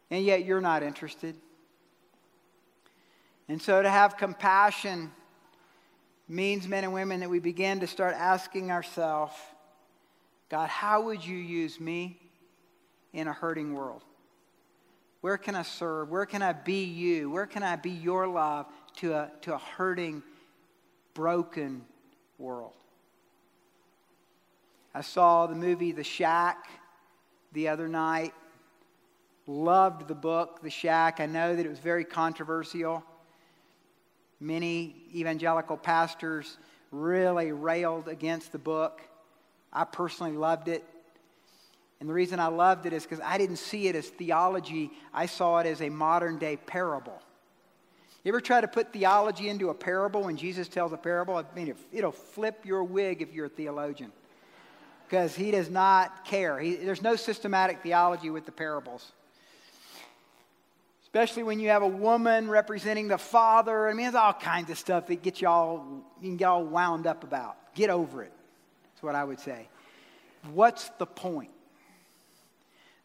And 0.10 0.26
yet 0.26 0.46
you're 0.46 0.62
not 0.62 0.82
interested. 0.82 1.36
And 3.48 3.62
so 3.62 3.82
to 3.82 3.90
have 3.90 4.18
compassion 4.18 5.12
means, 6.28 6.68
men 6.68 6.84
and 6.84 6.94
women, 6.94 7.20
that 7.20 7.30
we 7.30 7.40
begin 7.40 7.82
to 7.82 7.88
start 7.88 8.16
asking 8.16 8.72
ourselves, 8.72 9.34
God, 10.50 10.70
how 10.70 11.02
would 11.04 11.24
you 11.24 11.38
use 11.38 11.80
me 11.80 12.20
in 13.12 13.28
a 13.28 13.34
hurting 13.34 13.74
world? 13.74 14.04
Where 15.24 15.38
can 15.38 15.56
I 15.56 15.62
serve? 15.62 16.10
Where 16.10 16.26
can 16.26 16.42
I 16.42 16.52
be 16.52 16.84
you? 16.84 17.30
Where 17.30 17.46
can 17.46 17.64
I 17.64 17.78
be 17.78 17.92
your 17.92 18.28
love 18.28 18.66
to 18.98 19.14
a, 19.14 19.32
to 19.44 19.54
a 19.54 19.58
hurting, 19.58 20.22
broken 21.14 21.86
world? 22.38 22.74
I 24.94 25.00
saw 25.00 25.48
the 25.48 25.56
movie 25.56 25.94
The 25.94 26.04
Shack 26.04 26.68
the 27.54 27.70
other 27.70 27.88
night. 27.88 28.34
Loved 29.48 30.10
the 30.10 30.14
book, 30.14 30.62
The 30.62 30.70
Shack. 30.70 31.22
I 31.22 31.26
know 31.26 31.56
that 31.56 31.66
it 31.66 31.70
was 31.70 31.80
very 31.80 32.04
controversial. 32.04 33.02
Many 34.42 34.94
evangelical 35.16 35.78
pastors 35.78 36.58
really 36.92 37.54
railed 37.54 38.10
against 38.10 38.52
the 38.52 38.60
book. 38.60 39.02
I 39.72 39.86
personally 39.86 40.34
loved 40.34 40.68
it. 40.68 40.84
And 42.04 42.10
the 42.10 42.14
reason 42.14 42.38
I 42.42 42.48
loved 42.48 42.86
it 42.86 42.92
is 42.92 43.04
because 43.04 43.22
I 43.24 43.38
didn't 43.38 43.56
see 43.56 43.88
it 43.88 43.96
as 43.96 44.10
theology, 44.10 44.92
I 45.14 45.26
saw 45.26 45.60
it 45.60 45.66
as 45.66 45.82
a 45.82 45.88
modern 45.88 46.38
day 46.38 46.58
parable. 46.58 47.18
You 48.26 48.34
ever 48.34 48.42
try 48.42 48.60
to 48.60 48.68
put 48.68 48.92
theology 48.92 49.48
into 49.48 49.70
a 49.70 49.74
parable 49.74 50.24
when 50.24 50.36
Jesus 50.36 50.68
tells 50.68 50.92
a 50.92 50.98
parable? 50.98 51.38
I 51.38 51.46
mean, 51.56 51.74
it'll 51.94 52.12
flip 52.12 52.66
your 52.66 52.84
wig 52.84 53.22
if 53.22 53.32
you're 53.32 53.46
a 53.46 53.50
theologian 53.50 54.12
because 55.08 55.34
he 55.34 55.50
does 55.50 55.70
not 55.70 56.26
care. 56.26 56.60
He, 56.60 56.76
there's 56.76 57.02
no 57.02 57.16
systematic 57.16 57.82
theology 57.82 58.30
with 58.30 58.46
the 58.46 58.52
parables. 58.52 59.14
Especially 61.04 61.44
when 61.44 61.62
you 61.62 61.70
have 61.70 61.84
a 61.84 61.88
woman 61.88 62.50
representing 62.50 63.08
the 63.08 63.18
father. 63.18 63.88
I 63.88 63.94
mean, 63.94 64.08
there's 64.08 64.16
all 64.16 64.34
kinds 64.34 64.70
of 64.70 64.78
stuff 64.78 65.08
that 65.08 65.24
get 65.24 65.40
you 65.40 65.48
all, 65.48 66.04
you 66.20 66.28
can 66.28 66.36
get 66.36 66.50
all 66.50 66.66
wound 66.66 67.08
up 67.08 67.24
about. 67.24 67.56
Get 67.76 67.90
over 67.90 68.24
it. 68.24 68.34
That's 68.92 69.04
what 69.04 69.16
I 69.16 69.24
would 69.24 69.40
say. 69.40 69.70
What's 70.52 70.90
the 71.00 71.06
point? 71.06 71.50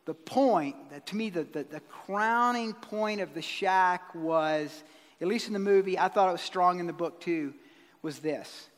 The 0.08 0.14
point, 0.14 0.74
that 0.88 1.04
to 1.08 1.16
me, 1.16 1.28
the, 1.28 1.44
the, 1.44 1.64
the, 1.64 1.80
crowning 1.80 2.72
point 2.72 3.20
of 3.20 3.34
the 3.34 3.42
shack 3.42 4.14
was, 4.14 4.82
at 5.20 5.28
least 5.28 5.48
in 5.48 5.52
the 5.52 5.58
movie, 5.58 5.98
I 5.98 6.08
thought 6.08 6.30
it 6.30 6.32
was 6.32 6.40
strong 6.40 6.80
in 6.80 6.86
the 6.86 6.94
book 6.94 7.20
too, 7.20 7.52
was 8.00 8.18
this 8.20 8.68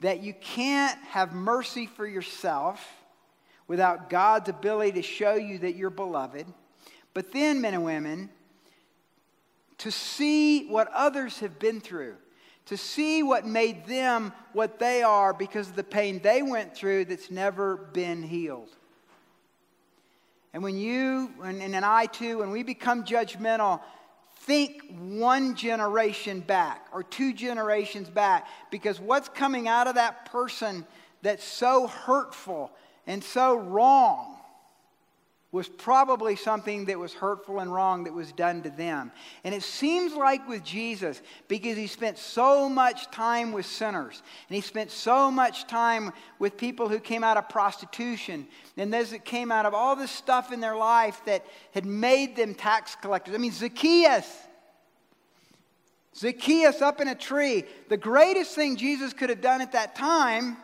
that 0.00 0.22
you 0.22 0.32
can't 0.32 0.98
have 1.04 1.34
mercy 1.34 1.84
for 1.84 2.06
yourself 2.06 2.82
without 3.68 4.08
God's 4.08 4.48
ability 4.48 4.92
to 4.92 5.02
show 5.02 5.34
you 5.34 5.58
that 5.58 5.76
you're 5.76 5.90
beloved. 5.90 6.46
But 7.12 7.32
then, 7.32 7.60
men 7.60 7.74
and 7.74 7.84
women, 7.84 8.30
to 9.76 9.90
see 9.90 10.68
what 10.68 10.88
others 10.94 11.40
have 11.40 11.58
been 11.58 11.82
through, 11.82 12.16
to 12.64 12.78
see 12.78 13.22
what 13.22 13.46
made 13.46 13.84
them 13.84 14.32
what 14.54 14.78
they 14.78 15.02
are 15.02 15.34
because 15.34 15.68
of 15.68 15.76
the 15.76 15.84
pain 15.84 16.18
they 16.22 16.40
went 16.40 16.74
through 16.74 17.04
that's 17.04 17.30
never 17.30 17.76
been 17.76 18.22
healed. 18.22 18.70
And 20.52 20.62
when 20.62 20.76
you, 20.76 21.30
and, 21.44 21.62
and 21.62 21.84
I 21.84 22.06
too, 22.06 22.38
when 22.38 22.50
we 22.50 22.62
become 22.62 23.04
judgmental, 23.04 23.80
think 24.40 24.82
one 24.98 25.54
generation 25.54 26.40
back 26.40 26.86
or 26.92 27.02
two 27.02 27.32
generations 27.32 28.10
back. 28.10 28.48
Because 28.70 28.98
what's 28.98 29.28
coming 29.28 29.68
out 29.68 29.86
of 29.86 29.94
that 29.94 30.26
person 30.26 30.84
that's 31.22 31.44
so 31.44 31.86
hurtful 31.86 32.72
and 33.06 33.22
so 33.22 33.56
wrong 33.56 34.39
was 35.52 35.68
probably 35.68 36.36
something 36.36 36.84
that 36.84 36.98
was 36.98 37.12
hurtful 37.12 37.58
and 37.58 37.72
wrong 37.72 38.04
that 38.04 38.12
was 38.12 38.30
done 38.30 38.62
to 38.62 38.70
them. 38.70 39.10
And 39.42 39.52
it 39.52 39.64
seems 39.64 40.14
like 40.14 40.48
with 40.48 40.62
Jesus, 40.62 41.20
because 41.48 41.76
he 41.76 41.88
spent 41.88 42.18
so 42.18 42.68
much 42.68 43.10
time 43.10 43.50
with 43.50 43.66
sinners, 43.66 44.22
and 44.48 44.54
he 44.54 44.60
spent 44.60 44.92
so 44.92 45.28
much 45.28 45.66
time 45.66 46.12
with 46.38 46.56
people 46.56 46.88
who 46.88 47.00
came 47.00 47.24
out 47.24 47.36
of 47.36 47.48
prostitution, 47.48 48.46
and 48.76 48.92
those 48.92 49.10
that 49.10 49.24
came 49.24 49.50
out 49.50 49.66
of 49.66 49.74
all 49.74 49.96
this 49.96 50.12
stuff 50.12 50.52
in 50.52 50.60
their 50.60 50.76
life 50.76 51.20
that 51.26 51.44
had 51.72 51.84
made 51.84 52.36
them 52.36 52.54
tax 52.54 52.96
collectors. 53.02 53.34
I 53.34 53.38
mean, 53.38 53.52
Zacchaeus. 53.52 54.26
Zacchaeus 56.16 56.80
up 56.80 57.00
in 57.00 57.08
a 57.08 57.14
tree. 57.14 57.64
The 57.88 57.96
greatest 57.96 58.54
thing 58.54 58.76
Jesus 58.76 59.12
could 59.12 59.30
have 59.30 59.40
done 59.40 59.60
at 59.60 59.72
that 59.72 59.96
time 59.96 60.56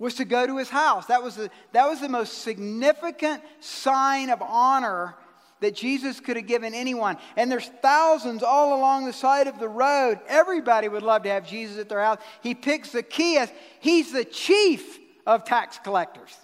was 0.00 0.14
to 0.14 0.24
go 0.24 0.46
to 0.46 0.56
his 0.56 0.70
house. 0.70 1.06
That 1.06 1.22
was 1.22 1.36
the, 1.36 1.50
that 1.72 1.86
was 1.86 2.00
the 2.00 2.08
most 2.08 2.38
significant 2.38 3.42
sign 3.60 4.30
of 4.30 4.42
honor 4.42 5.14
that 5.60 5.76
Jesus 5.76 6.20
could 6.20 6.36
have 6.36 6.46
given 6.46 6.72
anyone. 6.72 7.18
And 7.36 7.52
there's 7.52 7.68
thousands 7.82 8.42
all 8.42 8.78
along 8.80 9.04
the 9.04 9.12
side 9.12 9.46
of 9.46 9.58
the 9.60 9.68
road. 9.68 10.18
Everybody 10.26 10.88
would 10.88 11.02
love 11.02 11.24
to 11.24 11.28
have 11.28 11.46
Jesus 11.46 11.76
at 11.76 11.90
their 11.90 12.00
house. 12.00 12.18
He 12.42 12.54
picks 12.54 12.92
Zacchaeus. 12.92 13.50
He's 13.78 14.10
the 14.10 14.24
chief 14.24 14.98
of 15.26 15.44
tax 15.44 15.78
collectors. 15.78 16.34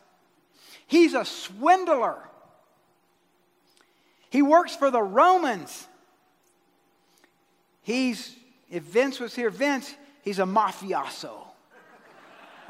He's 0.86 1.14
a 1.14 1.24
swindler. 1.24 2.18
He 4.28 4.42
works 4.42 4.76
for 4.76 4.90
the 4.90 5.02
Romans. 5.02 5.86
He's, 7.80 8.36
if 8.70 8.82
Vince 8.82 9.18
was 9.18 9.34
here, 9.34 9.48
Vince, 9.48 9.94
he's 10.20 10.40
a 10.40 10.44
mafioso. 10.44 11.32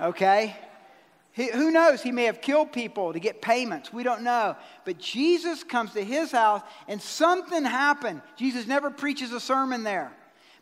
Okay? 0.00 0.54
He, 1.36 1.50
who 1.50 1.70
knows? 1.70 2.02
He 2.02 2.12
may 2.12 2.24
have 2.24 2.40
killed 2.40 2.72
people 2.72 3.12
to 3.12 3.20
get 3.20 3.42
payments. 3.42 3.92
We 3.92 4.02
don't 4.02 4.22
know. 4.22 4.56
But 4.86 4.96
Jesus 4.96 5.62
comes 5.62 5.92
to 5.92 6.02
his 6.02 6.32
house 6.32 6.62
and 6.88 7.00
something 7.00 7.62
happened. 7.62 8.22
Jesus 8.36 8.66
never 8.66 8.90
preaches 8.90 9.32
a 9.32 9.38
sermon 9.38 9.82
there. 9.82 10.10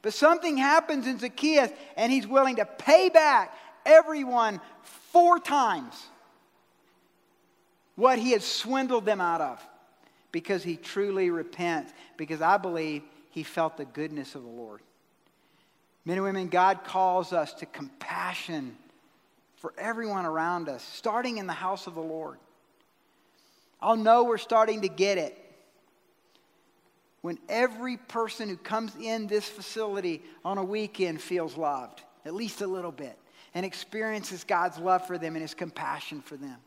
But 0.02 0.14
something 0.14 0.56
happens 0.56 1.06
in 1.06 1.20
Zacchaeus 1.20 1.70
and 1.96 2.10
he's 2.10 2.26
willing 2.26 2.56
to 2.56 2.64
pay 2.64 3.08
back 3.08 3.56
everyone 3.86 4.60
four 5.12 5.38
times 5.38 5.94
what 7.94 8.18
he 8.18 8.32
had 8.32 8.42
swindled 8.42 9.04
them 9.04 9.20
out 9.20 9.40
of 9.40 9.64
because 10.32 10.64
he 10.64 10.76
truly 10.76 11.30
repents. 11.30 11.92
Because 12.16 12.42
I 12.42 12.56
believe 12.56 13.04
he 13.30 13.44
felt 13.44 13.76
the 13.76 13.84
goodness 13.84 14.34
of 14.34 14.42
the 14.42 14.48
Lord. 14.48 14.80
Men 16.04 16.16
and 16.16 16.24
women, 16.24 16.48
God 16.48 16.82
calls 16.82 17.32
us 17.32 17.54
to 17.54 17.66
compassion 17.66 18.76
for 19.64 19.72
everyone 19.78 20.26
around 20.26 20.68
us, 20.68 20.84
starting 20.92 21.38
in 21.38 21.46
the 21.46 21.54
house 21.54 21.86
of 21.86 21.94
the 21.94 22.00
Lord. 22.02 22.36
I'll 23.80 23.96
know 23.96 24.24
we're 24.24 24.36
starting 24.36 24.82
to 24.82 24.88
get 24.88 25.16
it 25.16 25.38
when 27.22 27.38
every 27.48 27.96
person 27.96 28.50
who 28.50 28.58
comes 28.58 28.94
in 29.00 29.26
this 29.26 29.48
facility 29.48 30.22
on 30.44 30.58
a 30.58 30.62
weekend 30.62 31.22
feels 31.22 31.56
loved, 31.56 32.02
at 32.26 32.34
least 32.34 32.60
a 32.60 32.66
little 32.66 32.92
bit, 32.92 33.18
and 33.54 33.64
experiences 33.64 34.44
God's 34.44 34.76
love 34.76 35.06
for 35.06 35.16
them 35.16 35.34
and 35.34 35.40
his 35.40 35.54
compassion 35.54 36.20
for 36.20 36.36
them. 36.36 36.58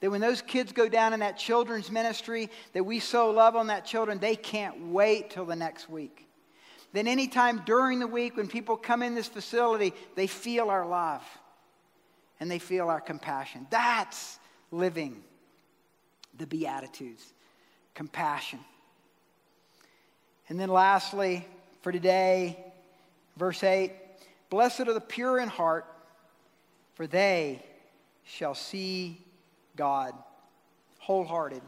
That 0.00 0.10
when 0.10 0.20
those 0.20 0.42
kids 0.42 0.72
go 0.72 0.88
down 0.88 1.12
in 1.12 1.20
that 1.20 1.38
children's 1.38 1.92
ministry 1.92 2.50
that 2.72 2.82
we 2.82 2.98
so 2.98 3.30
love 3.30 3.54
on 3.54 3.68
that 3.68 3.84
children, 3.84 4.18
they 4.18 4.34
can't 4.34 4.88
wait 4.88 5.30
till 5.30 5.44
the 5.44 5.54
next 5.54 5.88
week. 5.88 6.26
Then 6.92 7.06
anytime 7.06 7.62
during 7.64 8.00
the 8.00 8.08
week 8.08 8.36
when 8.36 8.48
people 8.48 8.76
come 8.76 9.04
in 9.04 9.14
this 9.14 9.28
facility, 9.28 9.94
they 10.16 10.26
feel 10.26 10.70
our 10.70 10.88
love 10.88 11.22
and 12.40 12.50
they 12.50 12.58
feel 12.58 12.88
our 12.88 13.00
compassion. 13.00 13.66
That's 13.70 14.38
living 14.70 15.22
the 16.36 16.46
Beatitudes 16.46 17.32
compassion. 17.94 18.60
And 20.48 20.60
then 20.60 20.68
lastly, 20.68 21.46
for 21.80 21.90
today, 21.90 22.58
verse 23.36 23.64
8 23.64 23.92
Blessed 24.48 24.80
are 24.80 24.92
the 24.92 25.00
pure 25.00 25.40
in 25.40 25.48
heart, 25.48 25.86
for 26.94 27.06
they 27.06 27.62
shall 28.24 28.54
see 28.54 29.20
God. 29.74 30.14
Wholehearted. 31.00 31.62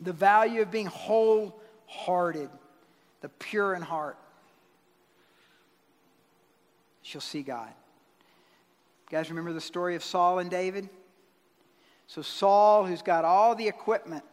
The 0.00 0.12
value 0.12 0.62
of 0.62 0.70
being 0.70 0.86
wholehearted, 0.86 2.48
the 3.20 3.28
pure 3.28 3.74
in 3.74 3.82
heart. 3.82 4.16
Shall 7.02 7.20
see 7.20 7.42
God. 7.42 7.72
You 9.14 9.20
guys 9.20 9.30
remember 9.30 9.52
the 9.52 9.60
story 9.60 9.94
of 9.94 10.02
Saul 10.02 10.40
and 10.40 10.50
David? 10.50 10.88
So, 12.08 12.20
Saul, 12.20 12.84
who's 12.84 13.00
got 13.00 13.24
all 13.24 13.54
the 13.54 13.68
equipment 13.68 14.24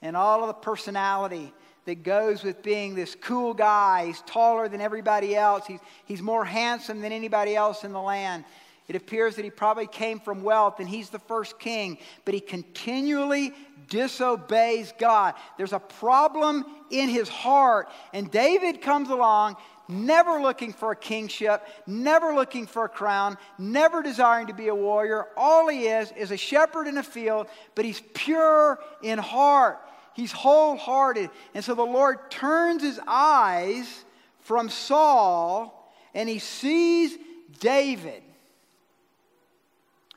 and 0.00 0.16
all 0.16 0.42
of 0.42 0.46
the 0.46 0.54
personality 0.54 1.52
that 1.86 2.04
goes 2.04 2.44
with 2.44 2.62
being 2.62 2.94
this 2.94 3.16
cool 3.20 3.52
guy, 3.52 4.06
he's 4.06 4.22
taller 4.22 4.68
than 4.68 4.80
everybody 4.80 5.34
else, 5.34 5.66
he's, 5.66 5.80
he's 6.04 6.22
more 6.22 6.44
handsome 6.44 7.00
than 7.00 7.10
anybody 7.10 7.56
else 7.56 7.82
in 7.82 7.92
the 7.92 8.00
land. 8.00 8.44
It 8.86 8.94
appears 8.94 9.34
that 9.34 9.44
he 9.44 9.50
probably 9.50 9.88
came 9.88 10.20
from 10.20 10.44
wealth 10.44 10.78
and 10.78 10.88
he's 10.88 11.10
the 11.10 11.18
first 11.18 11.58
king, 11.58 11.98
but 12.24 12.32
he 12.32 12.38
continually 12.38 13.52
disobeys 13.88 14.92
God. 15.00 15.34
There's 15.58 15.72
a 15.72 15.80
problem 15.80 16.64
in 16.92 17.08
his 17.08 17.28
heart, 17.28 17.88
and 18.12 18.30
David 18.30 18.82
comes 18.82 19.10
along 19.10 19.56
never 19.92 20.40
looking 20.40 20.72
for 20.72 20.92
a 20.92 20.96
kingship, 20.96 21.62
never 21.86 22.34
looking 22.34 22.66
for 22.66 22.84
a 22.84 22.88
crown, 22.88 23.38
never 23.58 24.02
desiring 24.02 24.48
to 24.48 24.54
be 24.54 24.68
a 24.68 24.74
warrior. 24.74 25.26
All 25.36 25.68
he 25.68 25.86
is 25.86 26.12
is 26.12 26.30
a 26.30 26.36
shepherd 26.36 26.88
in 26.88 26.98
a 26.98 27.02
field, 27.02 27.46
but 27.74 27.84
he's 27.84 28.02
pure 28.14 28.78
in 29.02 29.18
heart. 29.18 29.78
He's 30.14 30.32
wholehearted. 30.32 31.30
And 31.54 31.64
so 31.64 31.74
the 31.74 31.82
Lord 31.82 32.30
turns 32.30 32.82
his 32.82 33.00
eyes 33.06 34.04
from 34.40 34.68
Saul 34.68 35.78
and 36.14 36.28
he 36.28 36.38
sees 36.38 37.16
David 37.60 38.22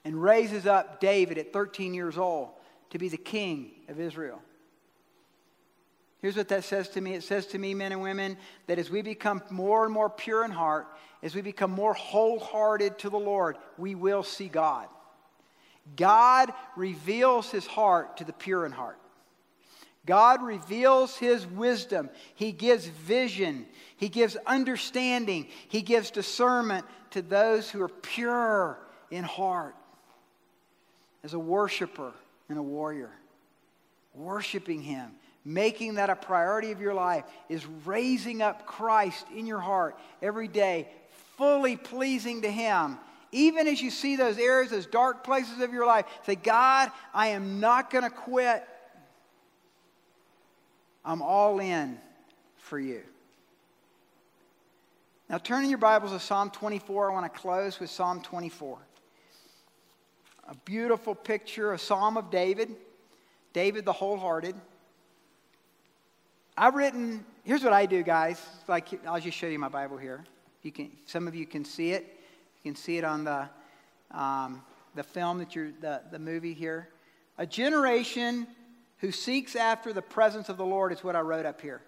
and 0.03 0.21
raises 0.21 0.65
up 0.65 0.99
David 0.99 1.37
at 1.37 1.53
13 1.53 1.93
years 1.93 2.17
old 2.17 2.49
to 2.91 2.97
be 2.97 3.09
the 3.09 3.17
king 3.17 3.71
of 3.87 3.99
Israel. 3.99 4.41
Here's 6.25 6.37
what 6.37 6.47
that 6.47 6.63
says 6.63 6.89
to 6.89 7.01
me 7.01 7.13
it 7.13 7.21
says 7.21 7.45
to 7.45 7.59
me, 7.59 7.75
men 7.75 7.91
and 7.91 8.01
women, 8.01 8.35
that 8.65 8.79
as 8.79 8.89
we 8.89 9.03
become 9.03 9.43
more 9.51 9.83
and 9.83 9.93
more 9.93 10.09
pure 10.09 10.43
in 10.43 10.49
heart, 10.49 10.87
as 11.21 11.35
we 11.35 11.41
become 11.43 11.69
more 11.69 11.93
wholehearted 11.93 12.97
to 12.97 13.11
the 13.11 13.19
Lord, 13.19 13.57
we 13.77 13.93
will 13.93 14.23
see 14.23 14.47
God. 14.47 14.87
God 15.95 16.51
reveals 16.75 17.51
his 17.51 17.67
heart 17.67 18.17
to 18.17 18.23
the 18.23 18.33
pure 18.33 18.65
in 18.65 18.71
heart. 18.71 18.97
God 20.07 20.41
reveals 20.41 21.15
his 21.15 21.45
wisdom. 21.45 22.09
He 22.33 22.51
gives 22.51 22.87
vision. 22.87 23.67
He 23.95 24.09
gives 24.09 24.35
understanding. 24.47 25.45
He 25.67 25.83
gives 25.83 26.09
discernment 26.09 26.87
to 27.11 27.21
those 27.21 27.69
who 27.69 27.83
are 27.83 27.87
pure 27.87 28.79
in 29.11 29.25
heart. 29.25 29.75
As 31.23 31.35
a 31.35 31.39
worshiper 31.39 32.13
and 32.49 32.57
a 32.57 32.63
warrior, 32.63 33.11
worshiping 34.15 34.81
him 34.81 35.11
making 35.45 35.93
that 35.95 36.09
a 36.09 36.15
priority 36.15 36.71
of 36.71 36.81
your 36.81 36.95
life 36.95 37.23
is 37.47 37.65
raising 37.85 38.41
up 38.41 38.65
Christ 38.65 39.25
in 39.33 39.45
your 39.45 39.59
heart 39.59 39.97
every 40.21 40.47
day, 40.47 40.89
fully 41.37 41.77
pleasing 41.77 42.41
to 42.41 42.51
Him. 42.51 42.97
Even 43.31 43.67
as 43.67 43.81
you 43.81 43.91
see 43.91 44.15
those 44.15 44.39
areas, 44.39 44.71
those 44.71 44.87
dark 44.87 45.23
places 45.23 45.59
of 45.59 45.71
your 45.71 45.85
life, 45.85 46.05
say, 46.25 46.35
God, 46.35 46.91
I 47.13 47.27
am 47.27 47.59
not 47.59 47.91
going 47.91 48.03
to 48.03 48.09
quit. 48.09 48.67
I'm 51.03 51.21
all 51.21 51.59
in 51.59 51.99
for 52.57 52.79
you. 52.79 53.01
Now, 55.29 55.37
turn 55.37 55.63
in 55.63 55.69
your 55.69 55.79
Bibles 55.79 56.11
to 56.11 56.19
Psalm 56.19 56.49
24. 56.49 57.11
I 57.11 57.13
want 57.13 57.31
to 57.31 57.39
close 57.39 57.79
with 57.79 57.89
Psalm 57.89 58.21
24. 58.21 58.77
A 60.47 60.55
beautiful 60.65 61.15
picture, 61.15 61.73
a 61.73 61.79
psalm 61.79 62.17
of 62.17 62.29
David, 62.29 62.75
David 63.51 63.85
the 63.85 63.93
wholehearted. 63.93 64.55
I've 66.57 66.75
written, 66.75 67.25
here's 67.43 67.65
what 67.65 67.73
I 67.73 67.85
do, 67.85 68.01
guys. 68.01 68.41
Like, 68.69 68.87
I'll 69.05 69.19
just 69.19 69.37
show 69.37 69.47
you 69.47 69.59
my 69.59 69.67
Bible 69.67 69.97
here. 69.97 70.23
You 70.61 70.71
can, 70.71 70.89
some 71.05 71.27
of 71.27 71.35
you 71.35 71.45
can 71.45 71.65
see 71.65 71.91
it. 71.91 72.05
You 72.63 72.71
can 72.71 72.77
see 72.77 72.97
it 72.97 73.03
on 73.03 73.25
the, 73.25 73.49
um, 74.11 74.63
the 74.95 75.03
film 75.03 75.39
that 75.39 75.53
you're, 75.53 75.71
the, 75.81 76.01
the 76.11 76.19
movie 76.19 76.53
here. 76.53 76.87
A 77.37 77.45
generation 77.45 78.47
who 78.99 79.11
seeks 79.11 79.57
after 79.57 79.91
the 79.91 80.01
presence 80.01 80.47
of 80.47 80.55
the 80.55 80.65
Lord 80.65 80.93
is 80.93 81.03
what 81.03 81.17
I 81.17 81.19
wrote 81.19 81.45
up 81.45 81.59
here. 81.59 81.81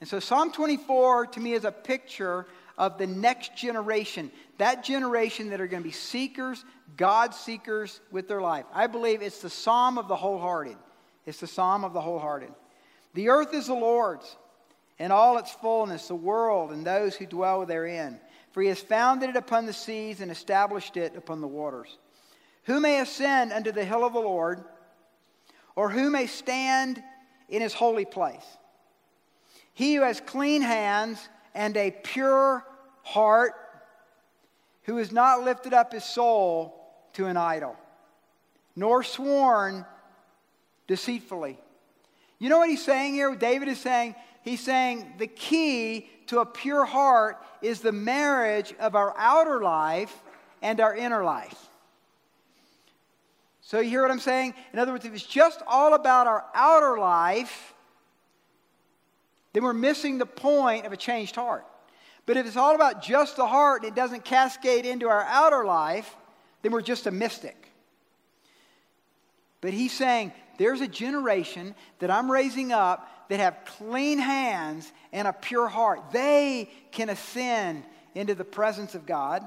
And 0.00 0.08
so 0.08 0.20
Psalm 0.20 0.52
24 0.52 1.28
to 1.28 1.40
me 1.40 1.54
is 1.54 1.64
a 1.64 1.72
picture 1.72 2.46
of 2.76 2.98
the 2.98 3.06
next 3.06 3.56
generation, 3.56 4.30
that 4.58 4.84
generation 4.84 5.48
that 5.50 5.60
are 5.62 5.66
going 5.66 5.82
to 5.82 5.88
be 5.88 5.92
seekers, 5.92 6.66
God 6.98 7.34
seekers 7.34 8.00
with 8.10 8.28
their 8.28 8.42
life. 8.42 8.66
I 8.74 8.88
believe 8.88 9.22
it's 9.22 9.40
the 9.40 9.48
psalm 9.48 9.96
of 9.96 10.06
the 10.06 10.16
wholehearted. 10.16 10.76
It's 11.24 11.40
the 11.40 11.46
psalm 11.46 11.82
of 11.82 11.94
the 11.94 12.00
wholehearted. 12.02 12.52
The 13.14 13.28
earth 13.28 13.52
is 13.54 13.66
the 13.66 13.74
Lord's, 13.74 14.36
and 14.98 15.12
all 15.12 15.38
its 15.38 15.50
fullness, 15.50 16.08
the 16.08 16.14
world 16.14 16.70
and 16.70 16.86
those 16.86 17.14
who 17.14 17.26
dwell 17.26 17.66
therein. 17.66 18.20
For 18.52 18.62
he 18.62 18.68
has 18.68 18.80
founded 18.80 19.30
it 19.30 19.36
upon 19.36 19.66
the 19.66 19.72
seas 19.72 20.20
and 20.20 20.30
established 20.30 20.96
it 20.96 21.16
upon 21.16 21.40
the 21.40 21.48
waters. 21.48 21.98
Who 22.64 22.80
may 22.80 23.00
ascend 23.00 23.52
unto 23.52 23.72
the 23.72 23.84
hill 23.84 24.04
of 24.04 24.12
the 24.12 24.20
Lord, 24.20 24.62
or 25.74 25.88
who 25.88 26.10
may 26.10 26.26
stand 26.26 27.02
in 27.48 27.62
his 27.62 27.74
holy 27.74 28.04
place? 28.04 28.44
He 29.74 29.94
who 29.94 30.02
has 30.02 30.20
clean 30.20 30.62
hands 30.62 31.28
and 31.54 31.76
a 31.76 31.90
pure 31.90 32.64
heart, 33.02 33.54
who 34.82 34.98
has 34.98 35.12
not 35.12 35.44
lifted 35.44 35.72
up 35.72 35.92
his 35.92 36.04
soul 36.04 36.78
to 37.14 37.26
an 37.26 37.36
idol, 37.36 37.76
nor 38.76 39.02
sworn 39.02 39.86
deceitfully. 40.86 41.58
You 42.42 42.48
know 42.48 42.58
what 42.58 42.68
he's 42.68 42.84
saying 42.84 43.14
here? 43.14 43.32
David 43.36 43.68
is 43.68 43.78
saying, 43.78 44.16
he's 44.42 44.58
saying 44.58 45.14
the 45.18 45.28
key 45.28 46.08
to 46.26 46.40
a 46.40 46.44
pure 46.44 46.84
heart 46.84 47.40
is 47.62 47.82
the 47.82 47.92
marriage 47.92 48.74
of 48.80 48.96
our 48.96 49.14
outer 49.16 49.62
life 49.62 50.12
and 50.60 50.80
our 50.80 50.92
inner 50.92 51.22
life. 51.22 51.68
So, 53.60 53.78
you 53.78 53.90
hear 53.90 54.02
what 54.02 54.10
I'm 54.10 54.18
saying? 54.18 54.54
In 54.72 54.80
other 54.80 54.90
words, 54.90 55.04
if 55.04 55.14
it's 55.14 55.24
just 55.24 55.62
all 55.68 55.94
about 55.94 56.26
our 56.26 56.44
outer 56.52 56.98
life, 56.98 57.74
then 59.52 59.62
we're 59.62 59.72
missing 59.72 60.18
the 60.18 60.26
point 60.26 60.84
of 60.84 60.92
a 60.92 60.96
changed 60.96 61.36
heart. 61.36 61.64
But 62.26 62.36
if 62.36 62.44
it's 62.44 62.56
all 62.56 62.74
about 62.74 63.04
just 63.04 63.36
the 63.36 63.46
heart 63.46 63.84
and 63.84 63.92
it 63.92 63.94
doesn't 63.94 64.24
cascade 64.24 64.84
into 64.84 65.08
our 65.08 65.22
outer 65.28 65.64
life, 65.64 66.16
then 66.62 66.72
we're 66.72 66.82
just 66.82 67.06
a 67.06 67.12
mystic. 67.12 67.70
But 69.60 69.72
he's 69.72 69.92
saying 69.92 70.32
there's 70.58 70.80
a 70.80 70.88
generation 70.88 71.74
that 71.98 72.10
I'm 72.10 72.30
raising 72.30 72.72
up 72.72 73.08
that 73.28 73.40
have 73.40 73.64
clean 73.64 74.18
hands 74.18 74.92
and 75.12 75.26
a 75.26 75.32
pure 75.32 75.68
heart. 75.68 76.12
They 76.12 76.70
can 76.90 77.08
ascend 77.08 77.84
into 78.14 78.34
the 78.34 78.44
presence 78.44 78.94
of 78.94 79.06
God. 79.06 79.42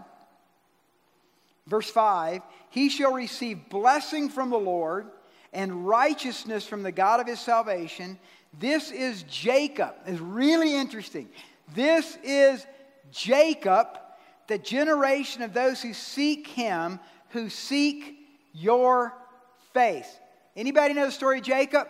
Verse 1.68 1.90
5 1.90 2.42
He 2.70 2.90
shall 2.90 3.14
receive 3.14 3.70
blessing 3.70 4.30
from 4.30 4.50
the 4.50 4.58
Lord 4.58 5.08
and 5.54 5.88
righteousness 5.88 6.66
from 6.66 6.84
the 6.84 6.92
God 6.92 7.20
of 7.20 7.28
his 7.28 7.40
salvation. 7.40 8.20
This 8.60 8.92
is 8.92 9.24
Jacob. 9.24 9.96
It's 10.06 10.20
really 10.20 10.76
interesting. 10.76 11.30
This 11.74 12.18
is 12.24 12.66
Jacob, 13.12 13.88
the 14.48 14.58
generation 14.58 15.42
of 15.42 15.54
those 15.54 15.82
who 15.82 15.94
seek 15.94 16.48
him, 16.48 17.00
who 17.30 17.50
seek 17.50 18.18
your 18.54 19.14
face. 19.74 20.08
Anybody 20.56 20.94
know 20.94 21.06
the 21.06 21.12
story 21.12 21.40
of 21.40 21.44
Jacob? 21.44 21.88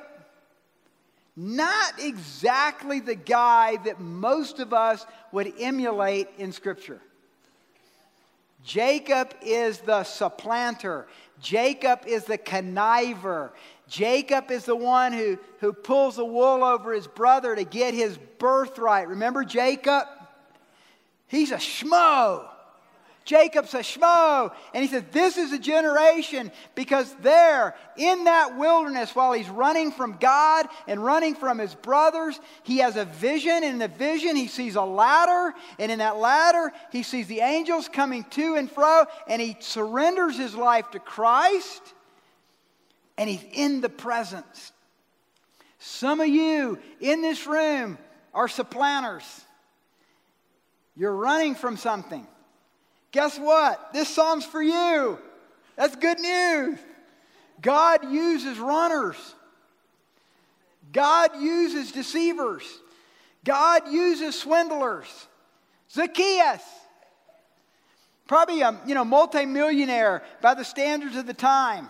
Not 1.36 1.99
exactly 1.99 2.99
the 2.99 3.16
guy 3.16 3.78
that 3.86 3.99
most 3.99 4.59
of 4.59 4.74
us 4.74 5.05
would 5.32 5.53
emulate 5.59 6.30
in 6.38 6.51
Scripture. 6.51 7.01
Jacob 8.63 9.34
is 9.41 9.80
the 9.80 10.03
supplanter. 10.03 11.07
Jacob 11.39 11.99
is 12.07 12.24
the 12.24 12.38
conniver. 12.38 13.51
Jacob 13.88 14.49
is 14.49 14.66
the 14.66 14.76
one 14.76 15.13
who, 15.13 15.38
who 15.59 15.72
pulls 15.72 16.16
the 16.16 16.26
wool 16.26 16.63
over 16.63 16.93
his 16.93 17.05
brother 17.05 17.55
to 17.55 17.63
get 17.63 17.93
his 17.93 18.18
birthright. 18.39 19.07
Remember 19.09 19.43
Jacob? 19.43 20.07
He's 21.28 21.51
a 21.51 21.57
schmo. 21.57 22.47
Jacob's 23.26 23.74
a 23.74 23.80
schmo. 23.80 24.54
And 24.74 24.84
he 24.84 24.90
said, 24.90 25.12
This 25.12 25.38
is 25.38 25.52
a 25.52 25.58
generation 25.58 26.52
because 26.76 27.14
there, 27.16 27.76
in 27.98 28.26
that 28.26 28.56
wilderness, 28.56 29.16
while 29.16 29.34
he's 29.34 29.50
running 29.50 29.92
from 29.92 30.18
God 30.20 30.68
and 30.88 31.04
running 31.04 31.34
from 31.34 31.58
his 31.58 31.74
brothers, 31.74 32.40
he 32.64 32.78
has 32.78 32.96
a 32.96 33.06
vision. 33.06 33.52
And 33.52 33.66
in 33.66 33.78
the 33.80 33.88
vision, 33.88 34.36
he 34.36 34.48
sees 34.48 34.76
a 34.76 34.84
ladder. 34.84 35.56
And 35.80 35.92
in 35.92 36.00
that 36.00 36.18
ladder, 36.18 36.72
he 36.92 37.02
sees 37.02 37.26
the 37.28 37.40
angels 37.40 37.90
coming 37.90 38.24
to 38.32 38.56
and 38.56 38.72
fro. 38.72 39.06
And 39.28 39.42
he 39.42 39.58
surrenders 39.60 40.38
his 40.38 40.56
life 40.56 40.92
to 40.92 41.00
Christ. 41.00 41.82
And 43.18 43.28
he's 43.28 43.46
in 43.54 43.82
the 43.82 43.90
presence. 43.90 44.72
Some 45.80 46.22
of 46.22 46.28
you 46.28 46.78
in 47.02 47.22
this 47.22 47.48
room 47.48 47.98
are 48.36 48.48
supplanters. 48.48 49.42
You're 50.96 51.16
running 51.16 51.56
from 51.56 51.76
something. 51.76 52.28
Guess 53.16 53.39
what? 53.39 53.93
This 53.93 54.09
psalm's 54.09 54.45
for 54.45 54.61
you. 54.61 55.18
That's 55.78 55.95
good 55.95 56.20
news. 56.20 56.78
God 57.61 58.11
uses 58.11 58.59
runners. 58.59 59.16
God 60.91 61.30
uses 61.39 61.93
deceivers. 61.93 62.63
God 63.45 63.88
uses 63.89 64.38
swindlers. 64.38 65.07
Zacchaeus, 65.89 66.61
probably 68.28 68.59
a 68.59 68.78
you 68.86 68.93
know 68.93 69.05
multimillionaire 69.05 70.22
by 70.41 70.53
the 70.53 70.66
standards 70.66 71.16
of 71.16 71.26
the 71.26 71.34
time, 71.34 71.88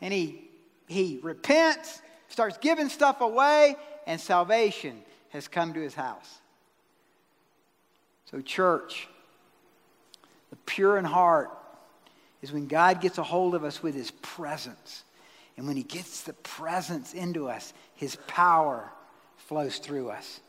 and 0.00 0.10
he 0.10 0.48
he 0.86 1.20
repents, 1.22 2.00
starts 2.28 2.56
giving 2.56 2.88
stuff 2.88 3.20
away, 3.20 3.76
and 4.06 4.18
salvation 4.18 5.02
has 5.28 5.48
come 5.48 5.74
to 5.74 5.80
his 5.80 5.94
house. 5.94 6.38
So, 8.30 8.40
church 8.40 9.06
the 10.50 10.56
pure 10.56 10.98
in 10.98 11.04
heart 11.04 11.50
is 12.42 12.52
when 12.52 12.66
God 12.66 13.00
gets 13.00 13.18
a 13.18 13.22
hold 13.22 13.54
of 13.54 13.64
us 13.64 13.82
with 13.82 13.94
his 13.94 14.10
presence. 14.10 15.04
And 15.56 15.66
when 15.66 15.76
he 15.76 15.82
gets 15.82 16.22
the 16.22 16.34
presence 16.34 17.14
into 17.14 17.48
us, 17.48 17.72
his 17.94 18.16
power 18.26 18.92
flows 19.36 19.78
through 19.78 20.10
us. 20.10 20.40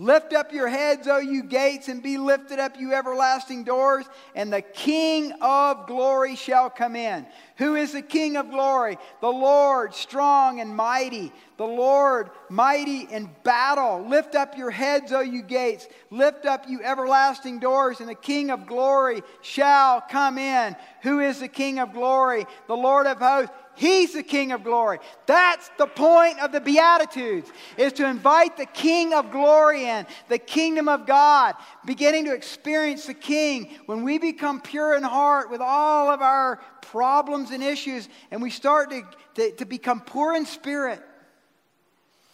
Lift 0.00 0.32
up 0.32 0.50
your 0.50 0.66
heads, 0.66 1.06
O 1.08 1.18
you 1.18 1.42
gates, 1.42 1.88
and 1.88 2.02
be 2.02 2.16
lifted 2.16 2.58
up, 2.58 2.80
you 2.80 2.94
everlasting 2.94 3.64
doors, 3.64 4.06
and 4.34 4.50
the 4.50 4.62
King 4.62 5.30
of 5.42 5.86
glory 5.86 6.36
shall 6.36 6.70
come 6.70 6.96
in. 6.96 7.26
Who 7.58 7.74
is 7.76 7.92
the 7.92 8.00
King 8.00 8.38
of 8.38 8.48
glory? 8.50 8.96
The 9.20 9.28
Lord, 9.28 9.94
strong 9.94 10.58
and 10.60 10.74
mighty. 10.74 11.30
The 11.58 11.66
Lord, 11.66 12.30
mighty 12.48 13.00
in 13.00 13.28
battle. 13.44 14.02
Lift 14.06 14.34
up 14.34 14.56
your 14.56 14.70
heads, 14.70 15.12
O 15.12 15.20
you 15.20 15.42
gates. 15.42 15.86
Lift 16.08 16.46
up, 16.46 16.66
you 16.66 16.82
everlasting 16.82 17.58
doors, 17.58 18.00
and 18.00 18.08
the 18.08 18.14
King 18.14 18.50
of 18.50 18.66
glory 18.66 19.22
shall 19.42 20.00
come 20.00 20.38
in. 20.38 20.76
Who 21.02 21.20
is 21.20 21.40
the 21.40 21.48
King 21.48 21.78
of 21.78 21.92
glory? 21.92 22.46
The 22.68 22.74
Lord 22.74 23.06
of 23.06 23.18
hosts. 23.18 23.54
He's 23.74 24.12
the 24.12 24.22
King 24.22 24.52
of 24.52 24.62
glory. 24.62 24.98
That's 25.26 25.70
the 25.78 25.86
point 25.86 26.38
of 26.40 26.52
the 26.52 26.60
Beatitudes, 26.60 27.50
is 27.76 27.92
to 27.94 28.06
invite 28.06 28.56
the 28.56 28.66
King 28.66 29.14
of 29.14 29.30
glory 29.30 29.84
in, 29.84 30.06
the 30.28 30.38
kingdom 30.38 30.88
of 30.88 31.06
God, 31.06 31.54
beginning 31.86 32.26
to 32.26 32.34
experience 32.34 33.06
the 33.06 33.14
King. 33.14 33.70
When 33.86 34.02
we 34.02 34.18
become 34.18 34.60
pure 34.60 34.96
in 34.96 35.02
heart 35.02 35.50
with 35.50 35.60
all 35.60 36.10
of 36.10 36.20
our 36.20 36.60
problems 36.82 37.50
and 37.50 37.62
issues, 37.62 38.08
and 38.30 38.42
we 38.42 38.50
start 38.50 38.90
to, 38.90 39.02
to, 39.34 39.52
to 39.52 39.64
become 39.64 40.00
poor 40.00 40.34
in 40.34 40.44
spirit, 40.44 41.00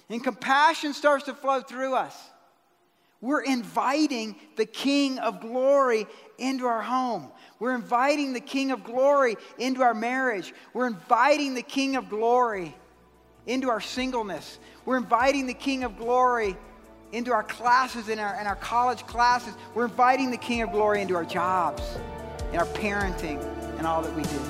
and 0.08 0.22
compassion 0.22 0.94
starts 0.94 1.24
to 1.24 1.34
flow 1.34 1.60
through 1.60 1.94
us. 1.94 2.16
We're 3.20 3.42
inviting 3.42 4.36
the 4.56 4.66
King 4.66 5.18
of 5.18 5.40
glory 5.40 6.06
into 6.38 6.66
our 6.66 6.82
home. 6.82 7.30
We're 7.58 7.74
inviting 7.74 8.34
the 8.34 8.40
King 8.40 8.70
of 8.70 8.84
glory 8.84 9.36
into 9.58 9.82
our 9.82 9.94
marriage. 9.94 10.52
We're 10.74 10.86
inviting 10.86 11.54
the 11.54 11.62
King 11.62 11.96
of 11.96 12.10
glory 12.10 12.76
into 13.46 13.70
our 13.70 13.80
singleness. 13.80 14.58
We're 14.84 14.98
inviting 14.98 15.46
the 15.46 15.54
King 15.54 15.84
of 15.84 15.96
glory 15.96 16.56
into 17.12 17.32
our 17.32 17.44
classes, 17.44 18.08
in 18.08 18.18
our, 18.18 18.38
in 18.40 18.46
our 18.46 18.56
college 18.56 19.06
classes. 19.06 19.54
We're 19.74 19.86
inviting 19.86 20.30
the 20.30 20.36
King 20.36 20.62
of 20.62 20.72
glory 20.72 21.00
into 21.00 21.14
our 21.14 21.24
jobs, 21.24 21.82
and 22.48 22.58
our 22.58 22.66
parenting, 22.66 23.42
and 23.78 23.86
all 23.86 24.02
that 24.02 24.14
we 24.14 24.22
do. 24.24 24.40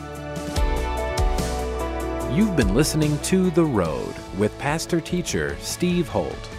You've 2.34 2.56
been 2.56 2.74
listening 2.74 3.18
to 3.20 3.50
The 3.50 3.64
Road 3.64 4.14
with 4.36 4.58
pastor 4.58 5.00
teacher 5.00 5.56
Steve 5.60 6.08
Holt. 6.08 6.55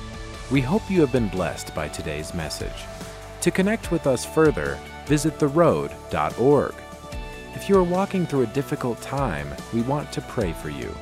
We 0.50 0.62
hope 0.62 0.90
you 0.90 1.02
have 1.02 1.12
been 1.12 1.28
blessed 1.28 1.76
by 1.76 1.90
today's 1.90 2.34
message. 2.34 2.86
To 3.42 3.52
connect 3.52 3.92
with 3.92 4.08
us 4.08 4.26
further, 4.26 4.80
visit 5.06 5.38
theroad.org. 5.40 6.74
If 7.54 7.68
you 7.68 7.78
are 7.78 7.84
walking 7.84 8.26
through 8.26 8.44
a 8.44 8.48
difficult 8.48 9.02
time, 9.02 9.54
we 9.74 9.82
want 9.82 10.10
to 10.14 10.22
pray 10.22 10.54
for 10.54 10.70
you. 10.70 10.96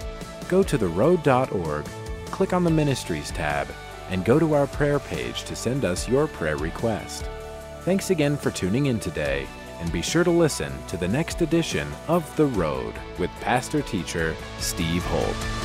Go 0.49 0.63
to 0.63 0.79
theroad.org, 0.79 1.85
click 2.31 2.53
on 2.53 2.63
the 2.63 2.71
Ministries 2.71 3.29
tab, 3.29 3.67
and 4.09 4.25
go 4.25 4.39
to 4.39 4.55
our 4.55 4.65
prayer 4.65 4.99
page 4.99 5.43
to 5.43 5.55
send 5.55 5.85
us 5.85 6.09
your 6.09 6.25
prayer 6.27 6.57
request. 6.57 7.29
Thanks 7.81 8.09
again 8.09 8.37
for 8.37 8.49
tuning 8.49 8.87
in 8.87 8.99
today, 8.99 9.45
and 9.79 9.91
be 9.91 10.01
sure 10.01 10.23
to 10.23 10.31
listen 10.31 10.71
to 10.87 10.97
the 10.97 11.07
next 11.07 11.41
edition 11.41 11.87
of 12.07 12.35
The 12.35 12.47
Road 12.47 12.95
with 13.19 13.29
Pastor 13.41 13.83
Teacher 13.83 14.35
Steve 14.57 15.03
Holt. 15.05 15.64